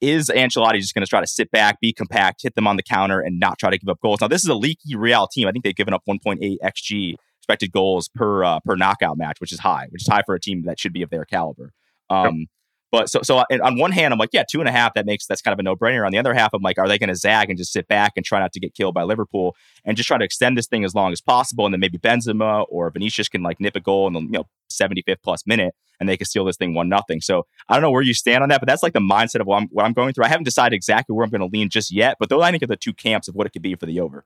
is 0.00 0.30
Ancelotti 0.34 0.78
just 0.78 0.94
going 0.94 1.04
to 1.04 1.08
try 1.08 1.20
to 1.20 1.26
sit 1.26 1.50
back, 1.50 1.80
be 1.80 1.92
compact, 1.92 2.42
hit 2.42 2.54
them 2.54 2.66
on 2.66 2.76
the 2.76 2.82
counter, 2.82 3.20
and 3.20 3.40
not 3.40 3.58
try 3.58 3.70
to 3.70 3.78
give 3.78 3.88
up 3.88 3.98
goals? 4.00 4.20
Now, 4.20 4.28
this 4.28 4.42
is 4.42 4.48
a 4.48 4.54
leaky 4.54 4.94
Real 4.94 5.26
team. 5.26 5.48
I 5.48 5.52
think 5.52 5.64
they've 5.64 5.74
given 5.74 5.92
up 5.92 6.02
1.8 6.08 6.56
xG 6.62 7.14
expected 7.40 7.72
goals 7.72 8.08
per 8.14 8.44
uh, 8.44 8.60
per 8.64 8.76
knockout 8.76 9.16
match, 9.16 9.40
which 9.40 9.52
is 9.52 9.60
high, 9.60 9.86
which 9.90 10.02
is 10.02 10.08
high 10.08 10.22
for 10.26 10.34
a 10.34 10.40
team 10.40 10.62
that 10.66 10.78
should 10.78 10.92
be 10.92 11.02
of 11.02 11.10
their 11.10 11.24
caliber. 11.24 11.72
Um, 12.10 12.40
yep. 12.40 12.48
But 12.90 13.10
so, 13.10 13.20
so 13.22 13.38
on 13.38 13.78
one 13.78 13.92
hand, 13.92 14.14
I'm 14.14 14.18
like, 14.18 14.30
yeah, 14.32 14.44
two 14.50 14.60
and 14.60 14.68
a 14.68 14.72
half. 14.72 14.94
That 14.94 15.04
makes 15.04 15.26
that's 15.26 15.42
kind 15.42 15.52
of 15.52 15.58
a 15.58 15.62
no 15.62 15.76
brainer. 15.76 16.06
On 16.06 16.12
the 16.12 16.18
other 16.18 16.32
half, 16.32 16.54
I'm 16.54 16.62
like, 16.62 16.78
are 16.78 16.88
they 16.88 16.98
going 16.98 17.08
to 17.08 17.16
zag 17.16 17.50
and 17.50 17.58
just 17.58 17.72
sit 17.72 17.86
back 17.86 18.12
and 18.16 18.24
try 18.24 18.40
not 18.40 18.52
to 18.52 18.60
get 18.60 18.74
killed 18.74 18.94
by 18.94 19.02
Liverpool 19.02 19.54
and 19.84 19.96
just 19.96 20.06
try 20.06 20.16
to 20.16 20.24
extend 20.24 20.56
this 20.56 20.66
thing 20.66 20.84
as 20.84 20.94
long 20.94 21.12
as 21.12 21.20
possible? 21.20 21.66
And 21.66 21.74
then 21.74 21.80
maybe 21.80 21.98
Benzema 21.98 22.64
or 22.70 22.90
Vinicius 22.90 23.28
can 23.28 23.42
like 23.42 23.60
nip 23.60 23.76
a 23.76 23.80
goal 23.80 24.06
in 24.06 24.14
the 24.14 24.20
you 24.20 24.28
know 24.30 24.44
75th 24.70 25.22
plus 25.22 25.46
minute 25.46 25.74
and 26.00 26.08
they 26.08 26.16
can 26.16 26.26
steal 26.26 26.44
this 26.44 26.56
thing 26.56 26.74
one 26.74 26.88
nothing. 26.88 27.20
So 27.20 27.46
I 27.68 27.74
don't 27.74 27.82
know 27.82 27.90
where 27.90 28.02
you 28.02 28.14
stand 28.14 28.42
on 28.42 28.48
that, 28.48 28.60
but 28.60 28.68
that's 28.68 28.82
like 28.82 28.92
the 28.92 29.00
mindset 29.00 29.40
of 29.40 29.46
what 29.46 29.62
I'm, 29.62 29.68
what 29.68 29.84
I'm 29.84 29.92
going 29.92 30.14
through. 30.14 30.24
I 30.24 30.28
haven't 30.28 30.44
decided 30.44 30.74
exactly 30.76 31.14
where 31.14 31.24
I'm 31.24 31.30
going 31.30 31.40
to 31.40 31.54
lean 31.54 31.68
just 31.68 31.90
yet, 31.90 32.16
but 32.18 32.28
those 32.28 32.42
I 32.42 32.50
think 32.50 32.62
are 32.62 32.68
the 32.68 32.76
two 32.76 32.92
camps 32.92 33.28
of 33.28 33.34
what 33.34 33.46
it 33.46 33.50
could 33.50 33.62
be 33.62 33.74
for 33.74 33.86
the 33.86 34.00
over. 34.00 34.24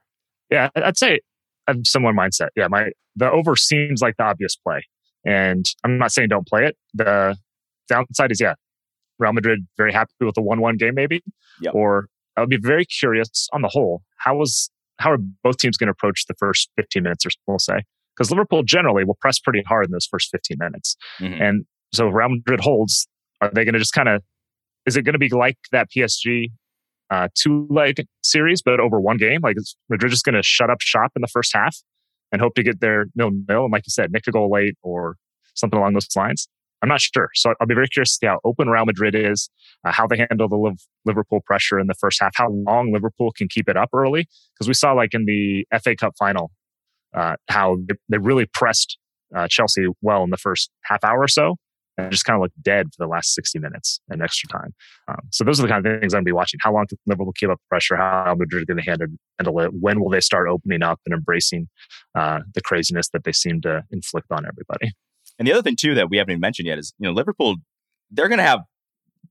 Yeah, 0.50 0.68
I'd 0.76 0.98
say 0.98 1.20
I'm 1.66 1.84
similar 1.84 2.12
mindset. 2.12 2.48
Yeah, 2.56 2.68
my 2.68 2.90
the 3.16 3.30
over 3.30 3.56
seems 3.56 4.02
like 4.02 4.16
the 4.18 4.24
obvious 4.24 4.56
play, 4.56 4.82
and 5.24 5.64
I'm 5.84 5.98
not 5.98 6.12
saying 6.12 6.28
don't 6.28 6.46
play 6.46 6.66
it. 6.66 6.76
The 6.94 7.36
downside 7.88 8.32
is 8.32 8.40
yeah, 8.40 8.54
Real 9.18 9.32
Madrid 9.32 9.66
very 9.76 9.92
happy 9.92 10.12
with 10.20 10.34
the 10.34 10.42
one-one 10.42 10.76
game, 10.76 10.94
maybe, 10.94 11.22
yep. 11.60 11.74
or 11.74 12.08
I 12.36 12.40
would 12.40 12.50
be 12.50 12.58
very 12.58 12.84
curious 12.84 13.48
on 13.52 13.62
the 13.62 13.68
whole. 13.68 14.02
How 14.18 14.36
was 14.36 14.70
how 14.98 15.10
are 15.10 15.18
both 15.42 15.58
teams 15.58 15.76
going 15.76 15.88
to 15.88 15.92
approach 15.92 16.26
the 16.26 16.34
first 16.34 16.70
15 16.76 17.02
minutes, 17.02 17.26
or 17.26 17.30
so 17.30 17.36
we'll 17.46 17.58
say? 17.58 17.82
Because 18.16 18.30
Liverpool 18.30 18.62
generally 18.62 19.04
will 19.04 19.16
press 19.20 19.38
pretty 19.38 19.62
hard 19.66 19.86
in 19.86 19.92
those 19.92 20.06
first 20.06 20.30
15 20.30 20.56
minutes, 20.58 20.96
mm-hmm. 21.20 21.40
and 21.40 21.64
so 21.92 22.08
if 22.08 22.14
Real 22.14 22.30
Madrid 22.30 22.60
holds, 22.60 23.06
are 23.40 23.50
they 23.52 23.64
going 23.64 23.74
to 23.74 23.78
just 23.78 23.92
kind 23.92 24.08
of? 24.08 24.22
Is 24.84 24.96
it 24.96 25.02
going 25.02 25.12
to 25.12 25.18
be 25.18 25.28
like 25.28 25.58
that 25.70 25.88
PSG 25.96 26.50
uh, 27.10 27.28
two 27.34 27.66
leg 27.70 28.04
series, 28.22 28.62
but 28.62 28.80
over 28.80 29.00
one 29.00 29.16
game? 29.16 29.40
Like 29.42 29.56
is 29.56 29.76
Madrid 29.88 30.10
just 30.10 30.24
going 30.24 30.34
to 30.34 30.42
shut 30.42 30.70
up 30.70 30.80
shop 30.80 31.12
in 31.14 31.22
the 31.22 31.28
first 31.28 31.52
half 31.54 31.76
and 32.32 32.40
hope 32.40 32.54
to 32.54 32.62
get 32.62 32.80
their 32.80 33.06
nil 33.14 33.30
nil? 33.48 33.64
And 33.64 33.72
like 33.72 33.86
you 33.86 33.90
said, 33.90 34.10
nick 34.10 34.26
a 34.26 34.32
goal 34.32 34.50
late 34.50 34.76
or 34.82 35.16
something 35.54 35.78
along 35.78 35.92
those 35.92 36.08
lines. 36.16 36.48
I'm 36.82 36.88
not 36.88 37.00
sure. 37.00 37.30
So 37.34 37.54
I'll 37.60 37.66
be 37.66 37.74
very 37.74 37.88
curious 37.88 38.10
to 38.12 38.18
see 38.20 38.26
how 38.26 38.40
open 38.44 38.68
Real 38.68 38.84
Madrid 38.84 39.14
is, 39.14 39.48
uh, 39.86 39.92
how 39.92 40.06
they 40.06 40.18
handle 40.18 40.48
the 40.48 40.76
Liverpool 41.04 41.40
pressure 41.46 41.78
in 41.78 41.86
the 41.86 41.94
first 41.94 42.18
half, 42.20 42.32
how 42.34 42.50
long 42.50 42.92
Liverpool 42.92 43.32
can 43.36 43.48
keep 43.48 43.68
it 43.68 43.76
up 43.76 43.90
early. 43.94 44.26
Because 44.54 44.68
we 44.68 44.74
saw, 44.74 44.92
like 44.92 45.14
in 45.14 45.24
the 45.24 45.64
FA 45.82 45.94
Cup 45.94 46.14
final, 46.18 46.50
uh, 47.14 47.36
how 47.48 47.78
they 48.08 48.18
really 48.18 48.46
pressed 48.52 48.98
uh, 49.34 49.46
Chelsea 49.48 49.86
well 50.00 50.24
in 50.24 50.30
the 50.30 50.36
first 50.36 50.70
half 50.82 51.04
hour 51.04 51.20
or 51.20 51.28
so 51.28 51.56
and 51.98 52.10
just 52.10 52.24
kind 52.24 52.36
of 52.36 52.42
looked 52.42 52.60
dead 52.62 52.86
for 52.86 53.04
the 53.04 53.08
last 53.08 53.34
60 53.34 53.58
minutes 53.58 54.00
and 54.08 54.22
extra 54.22 54.48
time. 54.48 54.74
Um, 55.08 55.20
so 55.30 55.44
those 55.44 55.60
are 55.60 55.62
the 55.62 55.68
kind 55.68 55.86
of 55.86 56.00
things 56.00 56.14
I'm 56.14 56.18
going 56.18 56.24
to 56.24 56.28
be 56.28 56.32
watching. 56.32 56.58
How 56.62 56.72
long 56.72 56.86
can 56.86 56.98
Liverpool 57.06 57.32
keep 57.32 57.50
up 57.50 57.60
pressure? 57.68 57.96
How 57.96 58.34
Madrid 58.36 58.66
going 58.66 58.78
to 58.78 58.82
handle, 58.82 59.08
handle 59.38 59.60
it? 59.60 59.72
When 59.78 60.00
will 60.00 60.10
they 60.10 60.20
start 60.20 60.48
opening 60.48 60.82
up 60.82 61.00
and 61.06 61.14
embracing 61.14 61.68
uh, 62.14 62.40
the 62.54 62.60
craziness 62.62 63.08
that 63.10 63.24
they 63.24 63.32
seem 63.32 63.60
to 63.62 63.84
inflict 63.90 64.28
on 64.30 64.46
everybody? 64.46 64.92
And 65.42 65.48
the 65.48 65.52
other 65.54 65.62
thing 65.62 65.74
too 65.74 65.96
that 65.96 66.08
we 66.08 66.18
haven't 66.18 66.30
even 66.30 66.40
mentioned 66.40 66.68
yet 66.68 66.78
is, 66.78 66.94
you 67.00 67.08
know, 67.08 67.12
Liverpool, 67.12 67.56
they're 68.12 68.28
going 68.28 68.38
to 68.38 68.44
have 68.44 68.60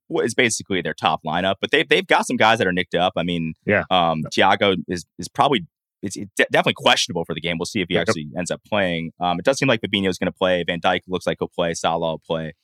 what 0.07 0.25
is 0.25 0.33
basically 0.33 0.81
their 0.81 0.93
top 0.93 1.21
lineup, 1.25 1.55
but 1.61 1.71
they've 1.71 1.87
they've 1.87 2.05
got 2.05 2.27
some 2.27 2.35
guys 2.35 2.57
that 2.57 2.67
are 2.67 2.73
nicked 2.73 2.95
up. 2.95 3.13
I 3.15 3.23
mean, 3.23 3.53
yeah, 3.65 3.85
um, 3.89 4.23
Thiago 4.35 4.75
is 4.89 5.05
is 5.17 5.29
probably 5.29 5.65
it's, 6.01 6.17
it's 6.17 6.29
definitely 6.35 6.73
questionable 6.75 7.23
for 7.23 7.33
the 7.33 7.39
game. 7.39 7.55
We'll 7.57 7.65
see 7.65 7.79
if 7.79 7.87
he 7.87 7.97
actually 7.97 8.27
ends 8.37 8.51
up 8.51 8.59
playing. 8.67 9.13
Um, 9.21 9.39
it 9.39 9.45
does 9.45 9.57
seem 9.57 9.69
like 9.69 9.79
Fabinho 9.79 10.09
is 10.09 10.17
going 10.17 10.29
to 10.29 10.37
play. 10.37 10.65
Van 10.67 10.81
Dijk 10.81 10.99
looks 11.07 11.25
like 11.25 11.37
he'll 11.39 11.47
play. 11.47 11.73
Salah 11.73 12.11
will 12.11 12.19
play. 12.19 12.55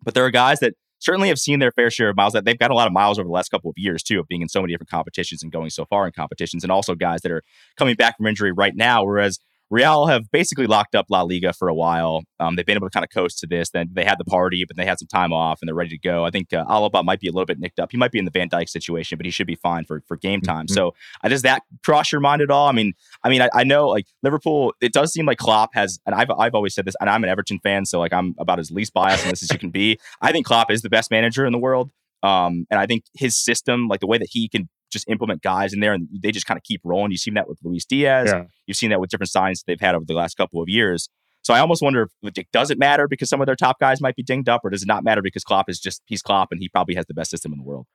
But 0.00 0.14
there 0.14 0.24
are 0.24 0.30
guys 0.30 0.60
that 0.60 0.74
certainly 1.00 1.26
have 1.26 1.40
seen 1.40 1.58
their 1.58 1.72
fair 1.72 1.90
share 1.90 2.10
of 2.10 2.16
miles. 2.16 2.34
That 2.34 2.44
they've 2.44 2.56
got 2.56 2.70
a 2.70 2.74
lot 2.74 2.86
of 2.86 2.92
miles 2.92 3.18
over 3.18 3.26
the 3.26 3.32
last 3.32 3.48
couple 3.48 3.68
of 3.68 3.74
years 3.76 4.04
too, 4.04 4.20
of 4.20 4.28
being 4.28 4.42
in 4.42 4.48
so 4.48 4.60
many 4.60 4.72
different 4.72 4.90
competitions 4.90 5.42
and 5.42 5.50
going 5.50 5.70
so 5.70 5.86
far 5.86 6.06
in 6.06 6.12
competitions, 6.12 6.62
and 6.62 6.70
also 6.70 6.94
guys 6.94 7.22
that 7.22 7.32
are 7.32 7.42
coming 7.76 7.96
back 7.96 8.16
from 8.16 8.28
injury 8.28 8.52
right 8.52 8.76
now. 8.76 9.04
Whereas 9.04 9.40
Real 9.70 10.06
have 10.06 10.30
basically 10.30 10.66
locked 10.66 10.94
up 10.94 11.06
La 11.10 11.22
Liga 11.22 11.52
for 11.52 11.68
a 11.68 11.74
while. 11.74 12.22
Um, 12.38 12.54
they've 12.54 12.64
been 12.64 12.76
able 12.76 12.88
to 12.88 12.92
kind 12.92 13.04
of 13.04 13.10
coast 13.10 13.40
to 13.40 13.46
this. 13.46 13.70
Then 13.70 13.88
they 13.92 14.04
had 14.04 14.16
the 14.18 14.24
party, 14.24 14.64
but 14.64 14.76
they 14.76 14.84
had 14.84 14.98
some 14.98 15.08
time 15.08 15.32
off 15.32 15.60
and 15.60 15.68
they're 15.68 15.74
ready 15.74 15.90
to 15.90 15.98
go. 15.98 16.24
I 16.24 16.30
think 16.30 16.52
uh, 16.52 16.64
Alaba 16.66 17.04
might 17.04 17.18
be 17.18 17.26
a 17.26 17.32
little 17.32 17.46
bit 17.46 17.58
nicked 17.58 17.80
up. 17.80 17.90
He 17.90 17.98
might 17.98 18.12
be 18.12 18.18
in 18.18 18.24
the 18.24 18.30
Van 18.30 18.48
Dijk 18.48 18.68
situation, 18.68 19.18
but 19.18 19.24
he 19.24 19.30
should 19.30 19.46
be 19.46 19.56
fine 19.56 19.84
for 19.84 20.02
for 20.06 20.16
game 20.16 20.40
time. 20.40 20.66
Mm-hmm. 20.66 20.74
So 20.74 20.94
uh, 21.24 21.28
does 21.28 21.42
that 21.42 21.62
cross 21.84 22.12
your 22.12 22.20
mind 22.20 22.42
at 22.42 22.50
all? 22.50 22.68
I 22.68 22.72
mean, 22.72 22.92
I 23.24 23.28
mean, 23.28 23.42
I, 23.42 23.50
I, 23.52 23.64
know 23.64 23.88
like 23.88 24.06
Liverpool. 24.22 24.72
It 24.80 24.92
does 24.92 25.12
seem 25.12 25.26
like 25.26 25.38
Klopp 25.38 25.74
has, 25.74 25.98
and 26.06 26.14
I've 26.14 26.30
I've 26.30 26.54
always 26.54 26.74
said 26.74 26.84
this, 26.84 26.94
and 27.00 27.10
I'm 27.10 27.24
an 27.24 27.30
Everton 27.30 27.58
fan, 27.58 27.86
so 27.86 27.98
like 27.98 28.12
I'm 28.12 28.34
about 28.38 28.60
as 28.60 28.70
least 28.70 28.94
biased 28.94 29.24
in 29.24 29.30
this 29.30 29.42
as 29.42 29.50
you 29.52 29.58
can 29.58 29.70
be. 29.70 29.98
I 30.20 30.30
think 30.30 30.46
Klopp 30.46 30.70
is 30.70 30.82
the 30.82 30.90
best 30.90 31.10
manager 31.10 31.44
in 31.44 31.52
the 31.52 31.58
world. 31.58 31.90
Um, 32.22 32.66
and 32.70 32.80
I 32.80 32.86
think 32.86 33.04
his 33.14 33.36
system, 33.36 33.88
like 33.88 34.00
the 34.00 34.06
way 34.06 34.18
that 34.18 34.28
he 34.30 34.48
can 34.48 34.68
just 34.90 35.08
implement 35.08 35.42
guys 35.42 35.72
in 35.72 35.80
there 35.80 35.92
and 35.92 36.08
they 36.22 36.30
just 36.30 36.46
kind 36.46 36.56
of 36.56 36.64
keep 36.64 36.80
rolling. 36.84 37.10
You've 37.10 37.20
seen 37.20 37.34
that 37.34 37.48
with 37.48 37.58
Luis 37.62 37.84
Diaz. 37.84 38.30
Yeah. 38.32 38.44
You've 38.66 38.76
seen 38.76 38.90
that 38.90 39.00
with 39.00 39.10
different 39.10 39.30
signs 39.30 39.62
they've 39.66 39.80
had 39.80 39.94
over 39.94 40.04
the 40.06 40.14
last 40.14 40.36
couple 40.36 40.62
of 40.62 40.68
years. 40.68 41.08
So 41.42 41.54
I 41.54 41.60
almost 41.60 41.82
wonder 41.82 42.08
if 42.22 42.36
it 42.36 42.48
does 42.52 42.70
it 42.70 42.78
matter 42.78 43.06
because 43.06 43.28
some 43.28 43.40
of 43.40 43.46
their 43.46 43.54
top 43.54 43.78
guys 43.78 44.00
might 44.00 44.16
be 44.16 44.22
dinged 44.24 44.48
up, 44.48 44.62
or 44.64 44.70
does 44.70 44.82
it 44.82 44.88
not 44.88 45.04
matter 45.04 45.22
because 45.22 45.44
Klopp 45.44 45.68
is 45.68 45.78
just 45.78 46.02
he's 46.06 46.20
Klopp 46.20 46.48
and 46.50 46.60
he 46.60 46.68
probably 46.68 46.96
has 46.96 47.06
the 47.06 47.14
best 47.14 47.30
system 47.30 47.52
in 47.52 47.58
the 47.58 47.64
world? 47.64 47.86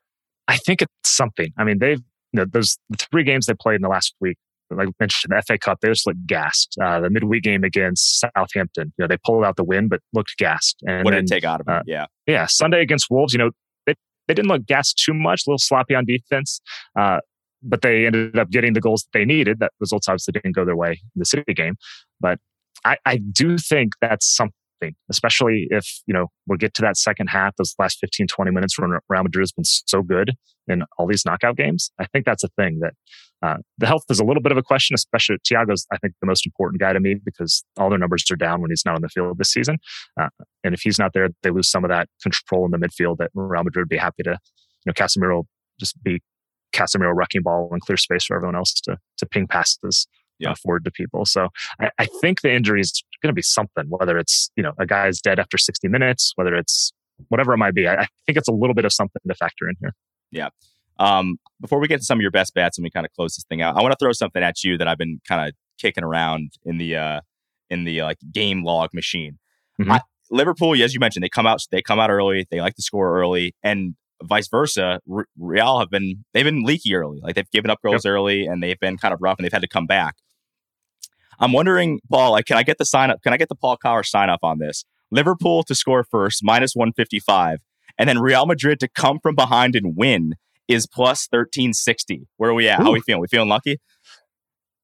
I 0.47 0.55
think 0.55 0.81
it's 0.81 0.91
something. 1.03 1.51
I 1.57 1.65
mean, 1.65 1.79
they've 1.79 1.99
you 2.31 2.39
know, 2.39 2.45
those 2.45 2.77
the 2.89 2.97
three 3.11 3.23
games 3.23 3.45
they 3.45 3.53
played 3.53 3.75
in 3.75 3.81
the 3.81 3.89
last 3.89 4.15
week. 4.21 4.37
Like 4.69 4.87
I 4.87 4.91
mentioned, 5.01 5.33
the 5.35 5.41
FA 5.45 5.57
Cup, 5.57 5.79
they 5.81 5.89
just 5.89 6.07
looked 6.07 6.25
gassed. 6.25 6.77
Uh, 6.81 7.01
the 7.01 7.09
midweek 7.09 7.43
game 7.43 7.65
against 7.65 8.21
Southampton, 8.21 8.93
you 8.97 9.03
know, 9.03 9.07
they 9.07 9.17
pulled 9.25 9.43
out 9.43 9.57
the 9.57 9.65
win, 9.65 9.89
but 9.89 9.99
looked 10.13 10.37
gassed. 10.37 10.81
And 10.87 11.03
what 11.03 11.11
did 11.11 11.25
it 11.25 11.27
take 11.27 11.43
out 11.43 11.59
of 11.59 11.65
them? 11.65 11.79
Uh, 11.79 11.83
yeah, 11.85 12.05
yeah. 12.25 12.45
Sunday 12.45 12.81
against 12.81 13.11
Wolves, 13.11 13.33
you 13.33 13.39
know, 13.39 13.51
they, 14.27 14.33
didn't 14.33 14.49
look 14.49 14.65
gassed 14.65 15.01
too 15.03 15.13
much, 15.13 15.43
a 15.45 15.49
little 15.49 15.59
sloppy 15.59 15.95
on 15.95 16.05
defense. 16.05 16.61
Uh, 16.97 17.19
but 17.63 17.81
they 17.81 18.05
ended 18.05 18.37
up 18.37 18.49
getting 18.49 18.73
the 18.73 18.81
goals 18.81 19.03
that 19.03 19.19
they 19.19 19.25
needed. 19.25 19.59
That 19.59 19.71
results 19.79 20.07
obviously 20.09 20.31
didn't 20.33 20.55
go 20.55 20.65
their 20.65 20.75
way 20.75 20.91
in 20.91 21.19
the 21.19 21.25
City 21.25 21.53
game. 21.53 21.75
But 22.19 22.39
I, 22.83 22.97
I 23.05 23.17
do 23.17 23.57
think 23.57 23.93
that's 24.01 24.25
something, 24.25 24.55
especially 25.09 25.67
if, 25.69 25.85
you 26.05 26.13
know, 26.13 26.27
we'll 26.47 26.57
get 26.57 26.73
to 26.75 26.81
that 26.81 26.97
second 26.97 27.27
half, 27.27 27.55
those 27.57 27.73
last 27.79 27.99
15, 27.99 28.27
20 28.27 28.51
minutes 28.51 28.79
when 28.79 28.91
Real 29.09 29.23
Madrid 29.23 29.43
has 29.43 29.51
been 29.51 29.65
so 29.65 30.01
good 30.01 30.31
in 30.67 30.83
all 30.97 31.07
these 31.07 31.25
knockout 31.25 31.57
games. 31.57 31.91
I 31.99 32.05
think 32.05 32.25
that's 32.25 32.43
a 32.43 32.49
thing 32.49 32.79
that 32.79 32.93
uh, 33.43 33.57
the 33.77 33.87
health 33.87 34.03
is 34.09 34.19
a 34.19 34.23
little 34.23 34.41
bit 34.41 34.51
of 34.51 34.57
a 34.57 34.63
question, 34.63 34.93
especially 34.93 35.37
Thiago's, 35.49 35.87
I 35.91 35.97
think, 35.97 36.13
the 36.21 36.27
most 36.27 36.45
important 36.45 36.79
guy 36.79 36.93
to 36.93 36.99
me 36.99 37.15
because 37.15 37.63
all 37.77 37.89
their 37.89 37.97
numbers 37.97 38.23
are 38.31 38.35
down 38.35 38.61
when 38.61 38.69
he's 38.69 38.83
not 38.85 38.95
on 38.95 39.01
the 39.01 39.09
field 39.09 39.37
this 39.37 39.51
season. 39.51 39.77
Uh, 40.19 40.29
and 40.63 40.73
if 40.73 40.81
he's 40.81 40.99
not 40.99 41.11
there, 41.13 41.29
they 41.41 41.49
lose 41.49 41.69
some 41.69 41.83
of 41.83 41.89
that 41.89 42.07
control 42.21 42.65
in 42.65 42.71
the 42.71 42.77
midfield 42.77 43.17
that 43.17 43.31
Real 43.33 43.63
Madrid 43.63 43.83
would 43.83 43.89
be 43.89 43.97
happy 43.97 44.23
to, 44.23 44.31
you 44.31 44.37
know, 44.85 44.93
Casemiro 44.93 45.43
just 45.79 46.01
be 46.03 46.21
Casemiro 46.73 47.11
wrecking 47.13 47.41
ball 47.41 47.69
and 47.71 47.81
clear 47.81 47.97
space 47.97 48.25
for 48.25 48.35
everyone 48.35 48.55
else 48.55 48.73
to 48.81 48.97
to 49.17 49.25
ping 49.25 49.47
passes 49.47 50.07
yeah. 50.41 50.51
uh, 50.51 50.55
forward 50.55 50.83
to 50.85 50.91
people. 50.91 51.25
So 51.25 51.49
I, 51.79 51.91
I 51.99 52.05
think 52.21 52.41
the 52.41 52.53
injury 52.53 52.81
is 52.81 53.03
going 53.21 53.29
to 53.29 53.35
be 53.35 53.41
something, 53.41 53.85
whether 53.89 54.17
it's 54.17 54.51
you 54.55 54.63
know 54.63 54.73
a 54.79 54.85
guy's 54.85 55.21
dead 55.21 55.39
after 55.39 55.57
60 55.57 55.87
minutes, 55.87 56.33
whether 56.35 56.55
it's 56.55 56.91
whatever 57.29 57.53
it 57.53 57.57
might 57.57 57.75
be. 57.75 57.87
I, 57.87 58.01
I 58.01 58.07
think 58.25 58.37
it's 58.37 58.47
a 58.47 58.53
little 58.53 58.73
bit 58.73 58.85
of 58.85 58.93
something 58.93 59.21
to 59.27 59.35
factor 59.35 59.69
in 59.69 59.75
here. 59.79 59.93
Yeah. 60.31 60.49
Um, 60.99 61.37
before 61.59 61.79
we 61.79 61.87
get 61.87 61.99
to 61.99 62.05
some 62.05 62.19
of 62.19 62.21
your 62.21 62.31
best 62.31 62.53
bets 62.53 62.77
and 62.77 62.83
we 62.83 62.91
kind 62.91 63.05
of 63.05 63.11
close 63.13 63.35
this 63.35 63.45
thing 63.49 63.61
out, 63.61 63.75
I 63.75 63.81
want 63.81 63.91
to 63.91 63.97
throw 63.99 64.11
something 64.11 64.43
at 64.43 64.63
you 64.63 64.77
that 64.77 64.87
I've 64.87 64.97
been 64.97 65.19
kind 65.27 65.47
of 65.47 65.55
kicking 65.79 66.03
around 66.03 66.51
in 66.63 66.77
the 66.77 66.95
uh, 66.95 67.21
in 67.69 67.85
the 67.85 68.03
like 68.03 68.17
game 68.31 68.63
log 68.63 68.89
machine. 68.93 69.39
Mm-hmm. 69.79 69.91
I, 69.91 70.01
Liverpool, 70.29 70.73
as 70.81 70.93
you 70.93 70.99
mentioned, 70.99 71.23
they 71.23 71.29
come 71.29 71.47
out 71.47 71.61
they 71.71 71.81
come 71.81 71.99
out 71.99 72.09
early. 72.09 72.47
They 72.51 72.61
like 72.61 72.75
to 72.75 72.81
score 72.81 73.17
early, 73.19 73.55
and 73.63 73.95
vice 74.23 74.47
versa, 74.47 74.99
Real 75.37 75.79
have 75.79 75.89
been 75.89 76.23
they've 76.33 76.45
been 76.45 76.63
leaky 76.63 76.95
early. 76.95 77.19
Like 77.21 77.35
they've 77.35 77.49
given 77.51 77.71
up 77.71 77.79
goals 77.83 78.05
yep. 78.05 78.11
early 78.11 78.45
and 78.45 78.61
they've 78.61 78.79
been 78.79 78.97
kind 78.97 79.13
of 79.13 79.21
rough 79.21 79.37
and 79.37 79.45
they've 79.45 79.51
had 79.51 79.61
to 79.61 79.67
come 79.67 79.85
back. 79.85 80.15
I'm 81.39 81.53
wondering, 81.53 81.99
Paul, 82.09 82.31
like, 82.31 82.45
can 82.45 82.57
I 82.57 82.63
get 82.63 82.77
the 82.77 82.85
sign 82.85 83.09
up? 83.09 83.21
Can 83.23 83.33
I 83.33 83.37
get 83.37 83.49
the 83.49 83.55
Paul 83.55 83.77
Carr 83.77 84.03
sign 84.03 84.29
up 84.29 84.39
on 84.43 84.59
this? 84.59 84.85
Liverpool 85.11 85.63
to 85.63 85.75
score 85.75 86.03
first, 86.03 86.41
minus 86.43 86.73
155, 86.75 87.59
and 87.97 88.07
then 88.07 88.19
Real 88.19 88.45
Madrid 88.45 88.79
to 88.79 88.87
come 88.87 89.19
from 89.21 89.35
behind 89.35 89.75
and 89.75 89.95
win 89.95 90.35
is 90.67 90.87
plus 90.87 91.27
1360. 91.29 92.27
Where 92.37 92.51
are 92.51 92.53
we 92.53 92.69
at? 92.69 92.79
Ooh. 92.79 92.83
How 92.83 92.89
are 92.89 92.93
we 92.93 93.01
feeling? 93.01 93.21
We 93.21 93.27
feeling 93.27 93.49
lucky? 93.49 93.79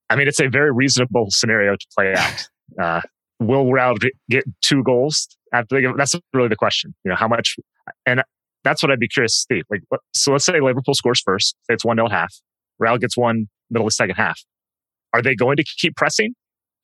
I 0.09 0.15
mean, 0.15 0.27
it's 0.27 0.39
a 0.39 0.47
very 0.47 0.71
reasonable 0.71 1.27
scenario 1.29 1.75
to 1.75 1.87
play 1.95 2.13
out. 2.15 2.47
Uh, 2.77 2.99
will 3.39 3.71
Real 3.71 3.95
get 4.29 4.43
two 4.61 4.83
goals 4.83 5.29
after 5.53 5.81
That's 5.95 6.15
really 6.33 6.49
the 6.49 6.57
question. 6.57 6.93
You 7.05 7.09
know, 7.09 7.15
how 7.15 7.29
much? 7.29 7.55
And 8.05 8.21
that's 8.65 8.83
what 8.83 8.91
I'd 8.91 8.99
be 8.99 9.07
curious 9.07 9.45
to 9.45 9.55
see. 9.55 9.63
Like, 9.69 9.81
so 10.13 10.33
let's 10.33 10.45
say 10.45 10.59
Liverpool 10.59 10.93
scores 10.93 11.21
first. 11.21 11.55
It's 11.69 11.85
one 11.85 11.95
0 11.95 12.09
half. 12.09 12.33
Real 12.77 12.97
gets 12.97 13.15
one 13.15 13.47
middle 13.69 13.87
of 13.87 13.91
the 13.91 13.93
second 13.93 14.15
half. 14.15 14.41
Are 15.17 15.21
they 15.21 15.35
going 15.35 15.57
to 15.57 15.63
keep 15.63 15.95
pressing? 15.95 16.33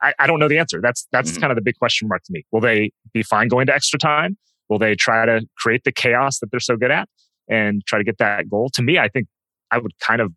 I, 0.02 0.14
I 0.20 0.28
don't 0.28 0.40
know 0.40 0.48
the 0.48 0.58
answer. 0.58 0.80
That's 0.82 1.08
that's 1.12 1.32
mm-hmm. 1.32 1.42
kind 1.42 1.52
of 1.52 1.56
the 1.56 1.62
big 1.62 1.78
question 1.78 2.08
mark 2.08 2.24
to 2.24 2.32
me. 2.32 2.44
Will 2.52 2.62
they 2.62 2.92
be 3.14 3.24
fine 3.24 3.48
going 3.48 3.68
to 3.68 3.76
extra 3.76 4.00
time? 4.00 4.38
Will 4.70 4.80
they 4.80 4.96
try 4.96 5.26
to 5.26 5.42
create 5.58 5.84
the 5.84 5.92
chaos 5.92 6.40
that 6.40 6.52
they're 6.52 6.60
so 6.60 6.76
good 6.76 6.92
at 6.92 7.08
and 7.48 7.86
try 7.86 8.00
to 8.00 8.04
get 8.04 8.18
that 8.18 8.50
goal? 8.50 8.70
To 8.74 8.82
me, 8.82 8.98
I 8.98 9.08
think 9.08 9.28
I 9.72 9.78
would 9.78 9.92
kind 10.00 10.22
of 10.22 10.32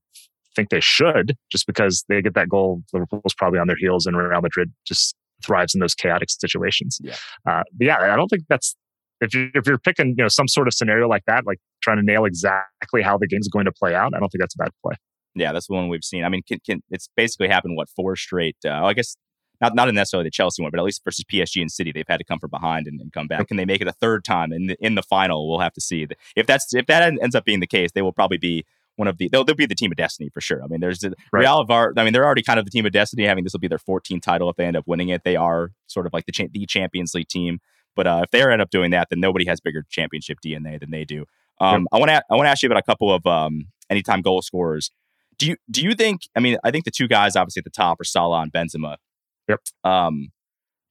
think 0.55 0.71
they 0.71 0.81
should, 0.81 1.37
just 1.50 1.67
because 1.67 2.05
they 2.09 2.23
get 2.23 2.35
that 2.35 2.49
goal. 2.49 2.83
Liverpool's 2.93 3.35
probably 3.37 3.59
on 3.59 3.67
their 3.67 3.76
heels, 3.76 4.07
and 4.07 4.17
Real 4.17 4.41
Madrid 4.41 4.73
just 4.87 5.15
thrives 5.45 5.75
in 5.75 5.81
those 5.81 5.95
chaotic 5.95 6.31
situations. 6.31 6.99
Yeah. 7.03 7.15
Uh, 7.47 7.62
but 7.76 7.87
yeah, 7.87 7.99
I 7.99 8.17
don't 8.17 8.29
think 8.29 8.45
that's 8.49 8.75
if 9.21 9.35
you're, 9.35 9.49
if 9.55 9.67
you're 9.67 9.79
picking 9.79 10.09
you 10.17 10.25
know 10.25 10.29
some 10.29 10.49
sort 10.49 10.69
of 10.69 10.75
scenario 10.75 11.09
like 11.09 11.25
that, 11.26 11.47
like 11.47 11.59
trying 11.83 11.97
to 11.97 12.03
nail 12.03 12.25
exactly 12.25 13.03
how 13.03 13.19
the 13.19 13.26
game's 13.26 13.49
going 13.49 13.65
to 13.65 13.73
play 13.73 13.95
out, 13.95 14.12
I 14.15 14.19
don't 14.19 14.29
think 14.29 14.41
that's 14.41 14.55
a 14.55 14.59
bad 14.59 14.71
play. 14.85 14.95
Yeah, 15.37 15.52
that's 15.52 15.66
the 15.69 15.75
one 15.75 15.88
we've 15.88 16.05
seen. 16.05 16.25
I 16.25 16.28
mean, 16.28 16.43
can, 16.43 16.59
can, 16.64 16.83
it's 16.90 17.09
basically 17.14 17.49
happened 17.49 17.76
what 17.76 17.88
four 17.88 18.16
straight. 18.16 18.57
Uh, 18.64 18.85
I 18.85 18.95
guess 18.95 19.16
not 19.61 19.75
not 19.75 19.93
necessarily 19.93 20.26
the 20.26 20.31
Chelsea 20.31 20.62
one, 20.62 20.71
but 20.71 20.81
at 20.81 20.85
least 20.85 21.02
versus 21.05 21.25
PSG 21.25 21.61
and 21.61 21.71
City, 21.71 21.93
they've 21.93 22.09
had 22.09 22.19
to 22.19 22.25
come 22.25 22.38
from 22.38 22.50
behind 22.50 22.87
and, 22.87 23.00
and 23.00 23.12
come 23.12 23.26
back. 23.26 23.49
Can 23.49 23.57
they 23.57 23.64
make 23.64 23.81
it 23.81 23.88
a 23.88 23.93
third 23.93 24.25
time 24.25 24.52
in 24.52 24.69
the, 24.69 24.76
in 24.81 24.95
the 24.95 25.02
final? 25.02 25.49
We'll 25.49 25.61
have 25.61 25.75
to 25.75 25.81
see. 25.81 26.07
If 26.35 26.47
that's 26.47 26.75
if 26.75 26.87
that 26.87 27.02
ends 27.21 27.35
up 27.35 27.45
being 27.45 27.61
the 27.61 27.66
case, 27.66 27.90
they 27.95 28.02
will 28.02 28.12
probably 28.12 28.38
be 28.38 28.64
one 28.97 29.09
of 29.09 29.19
the 29.19 29.28
they'll, 29.28 29.45
they'll 29.45 29.55
be 29.55 29.66
the 29.66 29.75
team 29.75 29.93
of 29.93 29.97
destiny 29.97 30.31
for 30.31 30.40
sure. 30.40 30.62
I 30.62 30.66
mean, 30.66 30.81
there's 30.81 31.05
right. 31.05 31.40
Real 31.40 31.64
Var. 31.64 31.93
I 31.97 32.05
mean, 32.05 32.12
they're 32.12 32.25
already 32.25 32.43
kind 32.43 32.59
of 32.59 32.64
the 32.64 32.71
team 32.71 32.87
of 32.87 32.93
destiny. 32.93 33.25
Having 33.25 33.45
this 33.45 33.52
will 33.52 33.61
be 33.61 33.69
their 33.69 33.78
14th 33.78 34.23
title 34.23 34.50
if 34.50 34.57
they 34.57 34.64
end 34.64 34.76
up 34.76 34.85
winning 34.87 35.11
it. 35.11 35.23
They 35.25 35.37
are 35.37 35.73
sort 35.87 36.07
of 36.07 36.12
like 36.12 36.26
the 36.26 36.33
cha- 36.33 36.49
the 36.50 36.66
Champions 36.66 37.14
League 37.14 37.28
team. 37.28 37.61
But 37.95 38.07
uh, 38.07 38.21
if 38.25 38.31
they 38.31 38.43
end 38.43 38.61
up 38.61 38.71
doing 38.71 38.90
that, 38.90 39.09
then 39.11 39.21
nobody 39.21 39.47
has 39.47 39.61
bigger 39.61 39.85
championship 39.88 40.38
DNA 40.45 40.78
than 40.78 40.90
they 40.90 41.05
do. 41.05 41.25
Um, 41.61 41.83
yep. 41.83 41.88
I 41.93 41.99
want 41.99 42.11
to 42.11 42.23
I 42.31 42.35
want 42.35 42.47
to 42.47 42.50
ask 42.50 42.62
you 42.62 42.69
about 42.69 42.78
a 42.78 42.83
couple 42.83 43.12
of 43.12 43.26
um, 43.26 43.69
anytime 43.88 44.21
goal 44.21 44.43
scorers. 44.43 44.90
Do 45.38 45.47
you 45.47 45.57
do 45.71 45.83
you 45.83 45.95
think? 45.95 46.23
I 46.35 46.40
mean, 46.40 46.57
I 46.64 46.71
think 46.71 46.85
the 46.85 46.90
two 46.90 47.09
guys 47.09 47.37
obviously 47.37 47.61
at 47.61 47.64
the 47.64 47.71
top 47.71 48.00
are 48.00 48.05
Salah 48.05 48.40
and 48.43 48.52
Benzema. 48.52 48.97
Yep. 49.49 49.61
Um, 49.85 50.28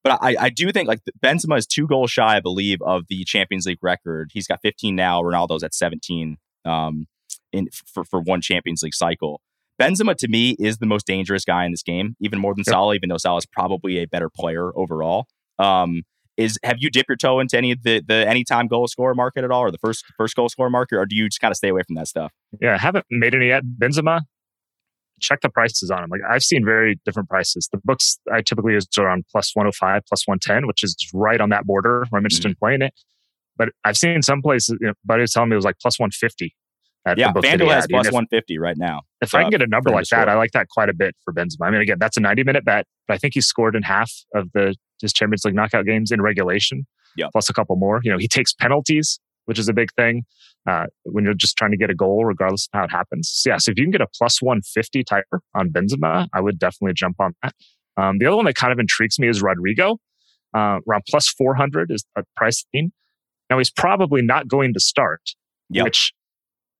But 0.03 0.19
I, 0.21 0.35
I 0.39 0.49
do 0.49 0.71
think 0.71 0.87
like 0.87 0.99
Benzema 1.19 1.57
is 1.57 1.65
two 1.65 1.87
goals 1.87 2.11
shy, 2.11 2.37
I 2.37 2.39
believe, 2.39 2.79
of 2.83 3.05
the 3.09 3.23
Champions 3.25 3.65
League 3.65 3.79
record. 3.81 4.29
He's 4.33 4.45
got 4.47 4.61
15 4.61 4.95
now. 4.95 5.21
Ronaldo's 5.21 5.63
at 5.63 5.73
17 5.73 6.37
um, 6.63 7.07
in 7.51 7.69
for, 7.71 8.03
for 8.03 8.21
one 8.21 8.39
Champions 8.41 8.83
League 8.83 8.93
cycle. 8.93 9.41
Benzema 9.81 10.15
to 10.17 10.27
me 10.27 10.55
is 10.59 10.77
the 10.77 10.85
most 10.85 11.05
dangerous 11.07 11.43
guy 11.43 11.65
in 11.65 11.71
this 11.71 11.83
game, 11.83 12.15
even 12.19 12.39
more 12.39 12.53
than 12.53 12.63
yep. 12.65 12.73
Salah, 12.73 12.93
even 12.93 13.09
though 13.09 13.17
Salah 13.17 13.39
is 13.39 13.45
probably 13.47 13.97
a 13.97 14.05
better 14.05 14.29
player 14.29 14.71
overall. 14.77 15.25
Um, 15.57 16.03
is 16.37 16.59
have 16.63 16.77
you 16.79 16.89
dipped 16.89 17.09
your 17.09 17.15
toe 17.15 17.39
into 17.39 17.57
any 17.57 17.71
of 17.71 17.83
the 17.83 18.01
the 18.05 18.27
anytime 18.27 18.67
goal 18.67 18.87
scorer 18.87 19.15
market 19.15 19.43
at 19.43 19.51
all, 19.51 19.61
or 19.61 19.71
the 19.71 19.77
first 19.77 20.05
first 20.17 20.35
goal 20.35 20.49
scorer 20.49 20.69
market, 20.69 20.97
or 20.97 21.05
do 21.05 21.15
you 21.15 21.27
just 21.29 21.39
kind 21.41 21.51
of 21.51 21.57
stay 21.57 21.69
away 21.69 21.81
from 21.87 21.95
that 21.95 22.07
stuff? 22.07 22.31
Yeah, 22.61 22.75
I 22.75 22.77
haven't 22.77 23.05
made 23.09 23.33
any 23.33 23.47
yet. 23.47 23.63
Benzema, 23.63 24.21
check 25.21 25.41
the 25.41 25.49
prices 25.49 25.91
on 25.91 26.01
them. 26.01 26.09
Like 26.09 26.21
I've 26.29 26.43
seen 26.43 26.65
very 26.65 26.99
different 27.05 27.29
prices. 27.29 27.69
The 27.71 27.79
books 27.83 28.17
I 28.31 28.41
typically 28.41 28.73
use 28.73 28.87
are 28.97 29.09
on 29.09 29.23
plus 29.31 29.55
105, 29.55 30.03
plus 30.07 30.27
110, 30.27 30.67
which 30.67 30.83
is 30.83 30.95
right 31.13 31.39
on 31.39 31.49
that 31.49 31.65
border 31.65 32.05
where 32.09 32.19
I'm 32.19 32.25
interested 32.25 32.43
mm-hmm. 32.43 32.51
in 32.51 32.55
playing 32.55 32.81
it. 32.81 32.93
But 33.57 33.69
I've 33.83 33.97
seen 33.97 34.21
some 34.21 34.41
places, 34.41 34.77
you 34.81 34.87
know, 34.87 34.93
buddy 35.05 35.21
was 35.21 35.31
telling 35.31 35.49
me 35.49 35.55
it 35.55 35.57
was 35.57 35.65
like 35.65 35.79
plus 35.81 35.97
150. 35.97 36.53
yeah, 37.17 37.31
FanDuel 37.31 37.73
has 37.73 37.87
plus 37.89 38.05
150 38.07 38.57
right 38.57 38.77
now. 38.77 39.01
If 39.21 39.33
uh, 39.33 39.37
I 39.37 39.41
can 39.43 39.51
get 39.51 39.61
a 39.61 39.67
number 39.67 39.91
like 39.91 40.07
that, 40.07 40.27
I 40.27 40.35
like 40.35 40.51
that 40.51 40.67
quite 40.69 40.89
a 40.89 40.93
bit 40.93 41.15
for 41.23 41.33
Benzema. 41.33 41.67
I 41.67 41.71
mean, 41.71 41.81
again, 41.81 41.97
that's 41.99 42.17
a 42.17 42.21
90 42.21 42.43
minute 42.43 42.65
bet, 42.65 42.85
but 43.07 43.13
I 43.13 43.17
think 43.17 43.33
he 43.33 43.41
scored 43.41 43.75
in 43.75 43.83
half 43.83 44.11
of 44.33 44.51
the 44.53 44.75
his 45.01 45.13
Champions 45.13 45.43
League 45.45 45.55
knockout 45.55 45.85
games 45.85 46.11
in 46.11 46.21
regulation, 46.21 46.85
yep. 47.15 47.31
plus 47.31 47.49
a 47.49 47.53
couple 47.53 47.75
more. 47.75 47.99
You 48.03 48.11
know, 48.11 48.17
he 48.17 48.27
takes 48.27 48.53
penalties, 48.53 49.19
which 49.45 49.59
is 49.59 49.67
a 49.67 49.73
big 49.73 49.89
thing 49.93 50.23
uh, 50.67 50.85
when 51.03 51.23
you're 51.23 51.33
just 51.33 51.57
trying 51.57 51.71
to 51.71 51.77
get 51.77 51.89
a 51.89 51.95
goal, 51.95 52.25
regardless 52.25 52.67
of 52.73 52.79
how 52.79 52.85
it 52.85 52.91
happens. 52.91 53.29
So, 53.33 53.49
yeah, 53.49 53.57
so 53.57 53.71
if 53.71 53.77
you 53.77 53.85
can 53.85 53.91
get 53.91 54.01
a 54.01 54.07
plus 54.17 54.41
150 54.41 55.03
type 55.03 55.25
on 55.53 55.69
Benzema, 55.69 56.27
I 56.33 56.41
would 56.41 56.59
definitely 56.59 56.93
jump 56.93 57.17
on 57.19 57.33
that. 57.43 57.53
Um, 57.97 58.17
the 58.19 58.25
other 58.25 58.35
one 58.35 58.45
that 58.45 58.55
kind 58.55 58.73
of 58.73 58.79
intrigues 58.79 59.19
me 59.19 59.27
is 59.27 59.41
Rodrygo. 59.41 59.97
Uh, 60.53 60.79
around 60.89 61.03
plus 61.09 61.27
400 61.27 61.91
is 61.91 62.05
a 62.15 62.23
price 62.35 62.65
thing. 62.71 62.91
Now, 63.49 63.57
he's 63.57 63.71
probably 63.71 64.21
not 64.21 64.47
going 64.47 64.73
to 64.73 64.79
start, 64.79 65.21
yep. 65.69 65.83
which 65.83 66.13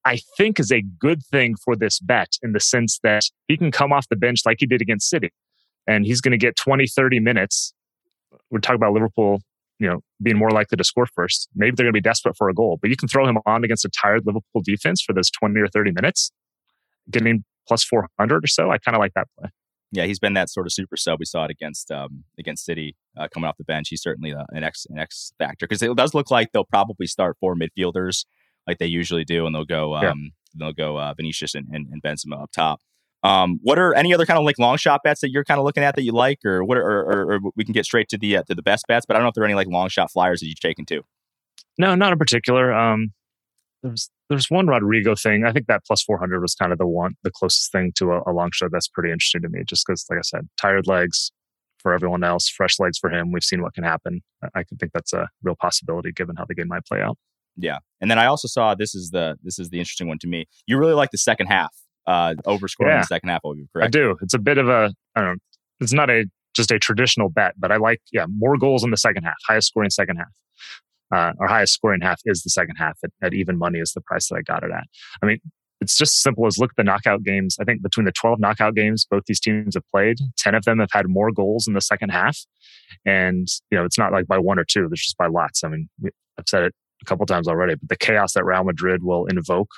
I 0.06 0.20
think 0.38 0.60
is 0.60 0.72
a 0.72 0.82
good 0.82 1.24
thing 1.26 1.56
for 1.64 1.76
this 1.76 2.00
bet 2.00 2.38
in 2.42 2.54
the 2.54 2.60
sense 2.60 3.00
that 3.04 3.24
he 3.48 3.58
can 3.58 3.72
come 3.72 3.92
off 3.92 4.08
the 4.10 4.16
bench 4.16 4.42
like 4.46 4.58
he 4.60 4.66
did 4.66 4.82
against 4.82 5.10
City 5.10 5.32
and 5.88 6.06
he's 6.06 6.22
going 6.22 6.32
to 6.32 6.38
get 6.38 6.56
20, 6.56 6.88
30 6.88 7.20
minutes. 7.20 7.74
We're 8.50 8.60
talking 8.60 8.76
about 8.76 8.94
Liverpool 8.94 9.42
you 9.80 9.88
know, 9.88 10.00
being 10.22 10.38
more 10.38 10.52
likely 10.52 10.78
to 10.78 10.84
score 10.84 11.06
first. 11.06 11.50
Maybe 11.56 11.76
they're 11.76 11.86
going 11.86 11.94
to 11.94 11.98
be 11.98 12.02
desperate 12.02 12.36
for 12.38 12.50
a 12.50 12.54
goal, 12.54 12.78
but 12.82 12.90
you 12.90 12.96
can 12.96 13.08
throw 13.08 13.28
him 13.28 13.38
on 13.46 13.64
against 13.64 13.86
a 13.86 13.90
tired 13.90 14.24
Liverpool 14.26 14.62
defense 14.64 15.02
for 15.02 15.14
those 15.14 15.30
20 15.32 15.60
or 15.60 15.68
30 15.68 15.92
minutes, 15.92 16.32
getting 17.10 17.44
plus 17.68 17.84
400 17.84 18.44
or 18.44 18.48
so. 18.48 18.72
I 18.72 18.78
kind 18.78 18.96
of 18.96 19.00
like 19.00 19.14
that 19.16 19.28
play. 19.38 19.50
Yeah, 19.92 20.06
he's 20.06 20.20
been 20.20 20.34
that 20.34 20.50
sort 20.50 20.66
of 20.66 20.74
super 20.74 20.98
sub. 20.98 21.20
We 21.20 21.26
saw 21.26 21.46
it 21.46 21.52
against 21.52 21.92
um, 21.92 22.24
against 22.38 22.66
City 22.66 22.96
uh, 23.18 23.28
coming 23.34 23.48
off 23.48 23.58
the 23.58 23.64
bench. 23.64 23.88
He's 23.90 24.02
certainly 24.02 24.34
uh, 24.34 24.44
an 24.50 24.64
X 24.64 24.86
an 24.90 24.98
X 24.98 25.32
factor 25.38 25.68
because 25.68 25.82
it 25.82 25.96
does 25.96 26.14
look 26.14 26.32
like 26.32 26.52
they'll 26.52 26.66
probably 26.66 27.08
start 27.08 27.38
four 27.40 27.56
midfielders 27.56 28.26
like 28.68 28.80
they 28.80 28.88
usually 28.88 29.24
do, 29.24 29.46
and 29.46 29.54
they'll 29.54 29.64
go 29.64 29.96
um, 29.96 30.04
yeah. 30.04 30.30
they'll 30.56 30.74
go 30.74 30.98
uh, 30.98 31.14
Vinicius 31.14 31.56
and, 31.56 31.68
and, 31.72 31.88
and 31.92 32.02
Benzema 32.02 32.44
up 32.44 32.52
top. 32.52 32.82
Um, 33.26 33.60
what 33.64 33.80
are 33.80 33.96
any 33.96 34.14
other 34.14 34.26
kind 34.28 34.38
of 34.38 34.46
like 34.46 34.60
long 34.60 34.78
shot 34.78 35.02
bets 35.04 35.22
that 35.22 35.32
you're 35.32 35.44
kind 35.44 35.60
of 35.60 35.66
looking 35.66 35.82
at 35.82 35.96
that 35.96 36.04
you 36.04 36.12
like, 36.12 36.46
or 36.46 36.64
what? 36.64 36.78
Are, 36.78 36.84
or, 36.84 37.02
or, 37.02 37.34
or 37.34 37.40
we 37.56 37.64
can 37.64 37.74
get 37.74 37.86
straight 37.86 38.08
to 38.10 38.20
the 38.20 38.38
uh, 38.38 38.44
to 38.44 38.54
the 38.54 38.62
best 38.62 38.86
bets, 38.88 39.04
but 39.08 39.16
I 39.16 39.20
don't 39.20 39.24
know 39.24 39.30
if 39.30 39.34
there 39.34 39.44
are 39.44 39.48
any 39.48 39.56
like 39.56 39.68
long 39.68 39.90
shot 39.90 40.12
flyers 40.12 40.42
that 40.42 40.48
you've 40.48 40.60
taken 40.60 40.86
too. 40.86 41.02
No, 41.80 41.96
not 41.96 42.14
in 42.14 42.20
particular. 42.20 42.72
Um, 42.72 43.14
there's 43.82 44.12
there's 44.30 44.52
one 44.52 44.68
Rodrygo 44.68 45.20
thing. 45.20 45.44
I 45.44 45.52
think 45.52 45.66
that 45.66 45.86
plus 45.86 46.04
400 46.04 46.40
was 46.40 46.54
kind 46.54 46.72
of 46.72 46.78
the 46.78 46.86
one, 46.86 47.16
the 47.24 47.32
closest 47.32 47.72
thing 47.72 47.94
to 47.96 48.12
a, 48.12 48.22
a 48.28 48.32
long 48.32 48.52
shot 48.54 48.70
that's 48.72 48.88
pretty 48.88 49.12
interesting 49.12 49.42
to 49.42 49.50
me. 49.50 49.64
Just 49.66 49.86
because, 49.88 50.06
like 50.08 50.20
I 50.20 50.24
said, 50.24 50.48
tired 50.56 50.86
legs 50.86 51.32
for 51.80 51.94
everyone 51.94 52.24
else, 52.24 52.48
fresh 52.48 52.80
legs 52.80 53.00
for 53.00 53.10
him. 53.10 53.32
We've 53.32 53.44
seen 53.44 53.64
what 53.64 53.74
can 53.74 53.84
happen. 53.84 54.22
I, 54.44 54.60
I 54.60 54.64
could 54.64 54.80
think 54.80 54.92
that's 54.94 55.14
a 55.14 55.30
real 55.42 55.56
possibility 55.60 56.12
given 56.12 56.36
how 56.36 56.46
the 56.46 56.54
game 56.54 56.68
might 56.68 56.86
play 56.86 57.02
out. 57.02 57.18
Yeah, 57.58 57.80
and 58.02 58.12
then 58.12 58.20
I 58.20 58.28
also 58.28 58.48
saw 58.48 58.76
this 58.76 58.94
is 58.94 59.10
the 59.10 59.38
this 59.42 59.58
is 59.58 59.70
the 59.70 59.80
interesting 59.80 60.08
one 60.08 60.20
to 60.20 60.28
me. 60.28 60.46
You 60.68 60.78
really 60.78 60.94
like 60.94 61.10
the 61.10 61.18
second 61.18 61.48
half 61.48 61.74
uh, 62.08 62.34
overscoring 62.46 62.88
yeah, 62.88 62.96
in 62.96 63.02
the 63.02 63.08
second 63.08 63.30
half. 63.30 63.42
Will 63.44 63.56
be 63.56 63.68
correct. 63.74 63.88
I 63.88 63.90
do. 63.90 64.16
It's 64.22 64.34
a 64.34 64.40
bit 64.40 64.58
of 64.58 64.70
a. 64.70 64.94
I 65.16 65.22
don't. 65.22 65.30
know. 65.32 65.36
It's 65.82 65.94
not 65.94 66.10
a 66.10 66.26
just 66.56 66.72
a 66.72 66.80
traditional 66.80 67.30
bet, 67.30 67.54
but 67.58 67.72
I 67.72 67.78
like 67.78 68.02
yeah 68.12 68.26
more 68.30 68.58
goals 68.58 68.84
in 68.84 68.92
the 68.92 68.98
second 68.98 69.24
half, 69.24 69.36
highest 69.48 69.68
scoring 69.68 69.90
second 69.90 70.18
half. 70.18 70.32
Uh, 71.14 71.34
our 71.40 71.48
highest 71.48 71.74
scoring 71.74 72.02
half 72.02 72.20
is 72.26 72.42
the 72.42 72.50
second 72.50 72.78
half 72.78 72.98
at, 73.04 73.12
at 73.22 73.34
even 73.34 73.58
money 73.58 73.80
is 73.80 73.94
the 73.94 74.02
price 74.02 74.28
that 74.30 74.36
I 74.36 74.42
got 74.42 74.64
it 74.64 74.72
at. 74.72 74.86
I 75.22 75.26
mean, 75.26 75.40
it's 75.82 75.98
just 75.98 76.22
simple 76.22 76.48
as 76.48 76.58
look 76.58 76.72
at 76.72 76.78
the 76.78 76.84
knockout 76.84 77.24
games. 77.24 77.58
I 77.60 77.64
think 77.64 77.82
between 77.82 78.06
the 78.06 78.12
12 78.12 78.40
knockout 78.40 78.76
games 78.76 79.06
both 79.10 79.24
these 79.28 79.40
teams 79.40 79.76
have 79.76 79.88
played, 79.94 80.18
10 80.38 80.56
of 80.56 80.64
them 80.64 80.80
have 80.80 80.90
had 80.92 81.08
more 81.08 81.32
goals 81.32 81.68
in 81.68 81.74
the 81.74 81.82
second 81.82 82.10
half. 82.10 82.40
And, 83.06 83.48
you 83.70 83.78
know, 83.78 83.86
it's 83.86 83.98
not 83.98 84.12
like 84.12 84.26
by 84.26 84.40
one 84.40 84.58
or 84.58 84.66
two, 84.66 84.88
there's 84.90 85.02
just 85.02 85.18
by 85.18 85.28
lots. 85.28 85.64
I 85.64 85.68
mean, 85.70 85.90
I've 86.40 86.48
said 86.48 86.64
it 86.64 86.74
a 87.02 87.06
couple 87.06 87.26
times 87.26 87.48
already, 87.48 87.76
but 87.76 87.90
the 87.90 87.98
chaos 87.98 88.34
that 88.34 88.46
Real 88.46 88.64
Madrid 88.64 89.04
will 89.04 89.26
invoke 89.28 89.70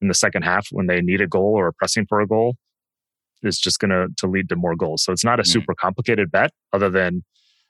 in 0.00 0.08
the 0.08 0.14
second 0.14 0.42
half 0.42 0.68
when 0.70 0.86
they 0.86 1.00
need 1.00 1.20
a 1.20 1.26
goal 1.26 1.54
or 1.54 1.68
are 1.68 1.72
pressing 1.72 2.06
for 2.08 2.20
a 2.20 2.26
goal 2.26 2.56
is 3.42 3.58
just 3.58 3.78
going 3.78 3.90
to 3.90 4.08
to 4.18 4.26
lead 4.26 4.48
to 4.48 4.56
more 4.56 4.76
goals. 4.76 5.02
So 5.02 5.12
it's 5.12 5.24
not 5.24 5.40
a 5.40 5.42
mm. 5.42 5.46
super 5.46 5.74
complicated 5.74 6.30
bet 6.30 6.50
other 6.72 6.90
than, 6.90 7.24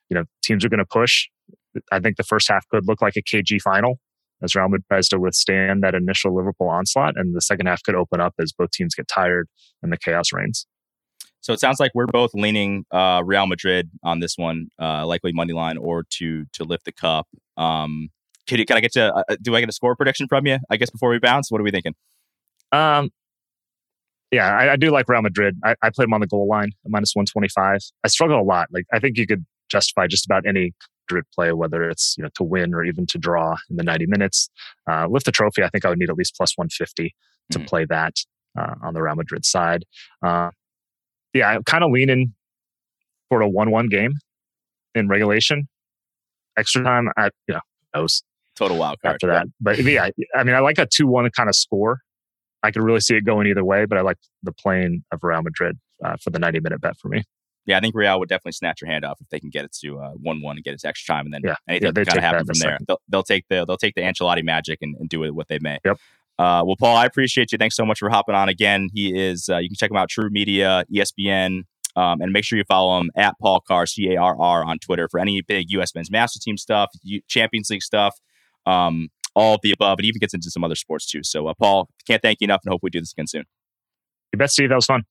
you 0.09 0.15
know, 0.15 0.25
teams 0.43 0.65
are 0.65 0.69
going 0.69 0.79
to 0.79 0.87
push. 0.87 1.29
I 1.93 2.01
think 2.01 2.17
the 2.17 2.25
first 2.25 2.49
half 2.49 2.67
could 2.69 2.87
look 2.87 3.01
like 3.01 3.15
a 3.17 3.23
KG 3.23 3.61
final 3.61 3.99
as 4.43 4.55
Real 4.55 4.69
Madrid 4.69 4.85
tries 4.89 5.09
to 5.09 5.19
withstand 5.19 5.83
that 5.83 5.95
initial 5.95 6.35
Liverpool 6.35 6.69
onslaught. 6.69 7.15
And 7.17 7.37
the 7.37 7.41
second 7.41 7.67
half 7.67 7.83
could 7.83 7.95
open 7.95 8.21
up 8.21 8.35
as 8.41 8.53
both 8.53 8.71
teams 8.71 8.95
get 8.95 9.07
tired 9.07 9.49
and 9.83 9.93
the 9.93 9.99
chaos 9.99 10.33
reigns. 10.33 10.67
So 11.43 11.53
it 11.53 11.61
sounds 11.61 11.81
like 11.81 11.93
we're 11.95 12.07
both 12.07 12.33
leaning 12.35 12.85
uh, 12.91 13.23
Real 13.25 13.47
Madrid 13.47 13.91
on 14.03 14.21
this 14.21 14.35
one, 14.37 14.69
uh, 14.81 15.07
likely 15.07 15.33
money 15.33 15.53
line 15.53 15.79
or 15.79 16.05
to 16.19 16.45
to 16.53 16.65
lift 16.65 16.85
the 16.85 16.93
cup. 16.93 17.27
Um, 17.57 18.11
can, 18.47 18.59
you, 18.59 18.67
can 18.67 18.77
I 18.77 18.81
get 18.81 18.93
to? 18.93 19.15
Uh, 19.15 19.37
do 19.41 19.55
I 19.55 19.61
get 19.61 19.69
a 19.69 19.73
score 19.73 19.97
prediction 19.97 20.27
from 20.29 20.47
you? 20.47 20.59
I 20.69 20.77
guess 20.77 20.91
before 20.91 21.09
we 21.11 21.19
bounce, 21.19 21.51
what 21.51 21.61
are 21.61 21.65
we 21.65 21.71
thinking? 21.71 21.95
Um, 22.73 23.11
yeah, 24.31 24.57
I, 24.57 24.73
I, 24.73 24.77
do 24.77 24.91
like 24.91 25.09
Real 25.09 25.23
Madrid. 25.23 25.59
I, 25.65 25.75
I 25.83 25.91
played 25.91 26.07
them 26.07 26.15
on 26.15 26.21
the 26.21 26.27
goal 26.27 26.47
line 26.47 26.71
at 26.85 26.91
minus 26.91 27.15
125. 27.17 27.81
I 28.05 28.09
struggle 28.09 28.41
a 28.41 28.43
lot. 28.43 28.69
Like, 28.71 28.85
I 28.93 29.01
think 29.01 29.19
you 29.19 29.27
could 29.27 29.45
justify 29.69 30.07
just 30.07 30.25
about 30.25 30.47
any 30.47 30.73
Madrid 31.11 31.25
play, 31.35 31.53
whether 31.53 31.89
it's 31.89 32.15
you 32.17 32.23
know 32.23 32.31
to 32.35 32.43
win 32.43 32.75
or 32.75 32.85
even 32.85 33.07
to 33.07 33.19
draw 33.19 33.57
in 33.69 33.77
the 33.77 33.83
90 33.83 34.07
minutes. 34.07 34.49
Uh, 34.91 35.07
lift 35.09 35.27
the 35.27 35.33
trophy, 35.33 35.63
I 35.63 35.69
think 35.69 35.85
I 35.85 35.89
would 35.89 35.99
need 35.99 36.11
at 36.11 36.17
least 36.17 36.37
plus 36.37 36.57
150 36.57 37.15
to 37.51 37.59
mm. 37.59 37.67
play 37.67 37.85
that 37.87 38.15
uh, 38.59 38.75
on 38.83 38.95
the 38.95 39.03
Real 39.03 39.17
Madrid 39.17 39.45
side. 39.45 39.85
Uh, 40.25 40.51
yeah, 41.35 41.49
I'm 41.49 41.65
kind 41.65 41.85
of 41.85 41.91
leaning 41.91 42.35
for 43.29 43.41
a 43.41 43.49
1 43.49 43.71
1 43.71 43.89
game 43.89 44.15
in 44.95 45.09
regulation. 45.09 45.69
Extra 46.59 46.83
time, 46.83 47.09
I, 47.17 47.31
you 47.47 47.55
know, 47.55 47.61
knows. 47.95 48.23
Total 48.57 48.77
wild 48.77 49.01
card. 49.01 49.15
After 49.15 49.29
that. 49.29 49.47
But 49.61 49.79
yeah, 49.79 50.09
I 50.35 50.45
mean, 50.45 50.55
I 50.55 50.61
like 50.61 50.79
a 50.79 50.87
2 50.87 51.07
1 51.07 51.31
kind 51.37 51.49
of 51.49 51.55
score. 51.55 52.01
I 52.63 52.71
could 52.71 52.83
really 52.83 53.01
see 53.01 53.17
it 53.17 53.25
going 53.25 53.47
either 53.47 53.65
way, 53.65 53.85
but 53.87 53.99
I 53.99 54.03
like 54.03 54.19
the 54.43 54.53
playing 54.53 55.05
of 55.13 55.21
Real 55.23 55.43
Madrid 55.43 55.79
uh, 56.05 56.17
for 56.23 56.31
the 56.31 56.39
90 56.39 56.61
minute 56.61 56.81
bet 56.81 56.97
for 56.99 57.09
me. 57.09 57.25
Yeah, 57.67 57.77
I 57.77 57.81
think 57.81 57.95
Real 57.95 58.19
would 58.19 58.29
definitely 58.29 58.53
snatch 58.53 58.81
your 58.81 58.91
hand 58.91 59.05
off 59.05 59.21
if 59.21 59.29
they 59.29 59.39
can 59.39 59.51
get 59.51 59.65
it 59.65 59.73
to 59.83 59.99
uh, 59.99 60.11
one 60.13 60.43
one 60.43 60.57
and 60.57 60.65
get 60.65 60.75
it 60.75 60.81
to 60.81 60.89
extra 60.89 61.15
time, 61.15 61.27
and 61.27 61.35
then 61.35 61.43
yeah. 61.45 61.55
anything 61.69 61.93
yeah, 61.95 62.05
kind 62.05 62.19
of 62.19 62.25
happen 62.25 62.47
from 62.47 62.59
there. 62.59 62.79
They'll, 62.87 63.01
they'll, 63.09 63.23
take 63.23 63.45
the 63.49 63.65
they'll 63.67 63.77
take 63.77 63.95
the 63.95 64.01
Ancelotti 64.01 64.43
magic 64.43 64.79
and, 64.81 64.97
and 64.99 65.09
do 65.09 65.25
it 65.25 65.35
what 65.35 65.49
they 65.49 65.59
may. 65.61 65.79
Yep. 65.85 65.99
Uh, 66.39 66.65
well, 66.65 66.77
Paul, 66.79 66.97
I 66.97 67.05
appreciate 67.05 67.53
you. 67.53 67.59
Thanks 67.59 67.77
so 67.77 67.85
much 67.85 67.99
for 67.99 68.09
hopping 68.09 68.35
on 68.35 68.49
again. 68.49 68.89
He 68.95 69.17
is. 69.17 69.49
Uh, 69.49 69.59
you 69.59 69.69
can 69.69 69.77
check 69.77 69.91
him 69.91 69.99
out. 69.99 70.09
True 70.09 70.31
Media, 70.31 70.85
ESPN, 70.93 71.65
um, 71.97 72.21
and 72.23 72.33
make 72.33 72.45
sure 72.45 72.57
you 72.57 72.65
follow 72.65 72.99
him 72.99 73.11
at 73.15 73.35
Paul 73.41 73.61
Carr 73.61 73.85
C 73.85 74.15
A 74.15 74.17
R 74.17 74.41
R 74.41 74.65
on 74.65 74.79
Twitter 74.79 75.07
for 75.09 75.21
any 75.21 75.43
big 75.43 75.71
U.S. 75.73 75.95
Men's 75.95 76.11
Master 76.11 76.41
Team 76.41 76.57
stuff, 76.57 76.91
Champions 77.29 77.69
League 77.69 77.83
stuff. 77.83 78.19
Um, 78.65 79.11
all 79.35 79.55
of 79.55 79.61
the 79.63 79.73
above. 79.73 79.99
It 80.01 80.05
even 80.05 80.19
gets 80.19 80.35
into 80.35 80.51
some 80.51 80.65
other 80.65 80.75
sports 80.75 81.07
too. 81.07 81.21
So, 81.23 81.47
uh, 81.49 81.55
Paul, 81.59 81.89
can't 82.07 82.23
thank 82.23 82.39
you 82.41 82.47
enough 82.47 82.61
and 82.65 82.73
hope 82.73 82.81
we 82.83 82.91
do 82.91 83.01
this 83.01 83.13
again 83.13 83.27
soon. 83.27 83.45
You 84.33 84.39
bet, 84.39 84.51
Steve. 84.51 84.69
That 84.69 84.77
was 84.77 84.87
fun. 84.87 85.03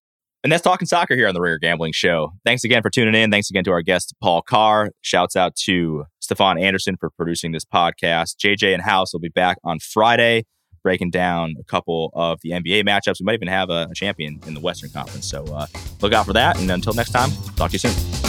And 0.44 0.52
that's 0.52 0.64
Talking 0.64 0.88
Soccer 0.88 1.16
here 1.16 1.28
on 1.28 1.34
the 1.34 1.42
Ringer 1.42 1.60
Gambling 1.60 1.92
Show. 1.92 2.32
Thanks 2.46 2.64
again 2.64 2.82
for 2.82 2.90
tuning 2.90 3.14
in. 3.14 3.30
Thanks 3.30 3.50
again 3.50 3.66
to 3.66 3.72
our 3.72 3.82
guest, 3.82 4.16
Paul 4.22 4.42
Carr. 4.42 4.92
Shouts 5.02 5.36
out 5.36 5.56
to 5.66 6.06
Stefan 6.22 6.58
Anderson 6.58 6.96
for 6.98 7.10
producing 7.10 7.52
this 7.52 7.66
podcast. 7.66 8.38
JJ 8.38 8.74
and 8.74 8.82
House 8.82 9.12
will 9.12 9.20
be 9.20 9.30
back 9.30 9.58
on 9.66 9.80
Friday, 9.80 10.46
breaking 10.82 11.12
down 11.12 11.56
a 11.60 11.64
couple 11.66 12.12
of 12.14 12.40
the 12.42 12.52
NBA 12.52 12.88
matchups. 12.88 13.20
We 13.20 13.26
might 13.26 13.34
even 13.34 13.50
have 13.50 13.70
a, 13.70 13.88
a 13.92 13.94
champion 13.94 14.40
in 14.48 14.54
the 14.54 14.62
Western 14.62 14.92
Conference. 14.92 15.30
So 15.30 15.44
uh, 15.44 15.68
look 16.02 16.14
out 16.14 16.26
for 16.26 16.34
that. 16.34 16.58
And 16.58 16.72
until 16.72 16.94
next 16.94 17.12
time, 17.12 17.32
talk 17.58 17.72
to 17.72 17.74
you 17.74 17.80
soon. 17.80 18.29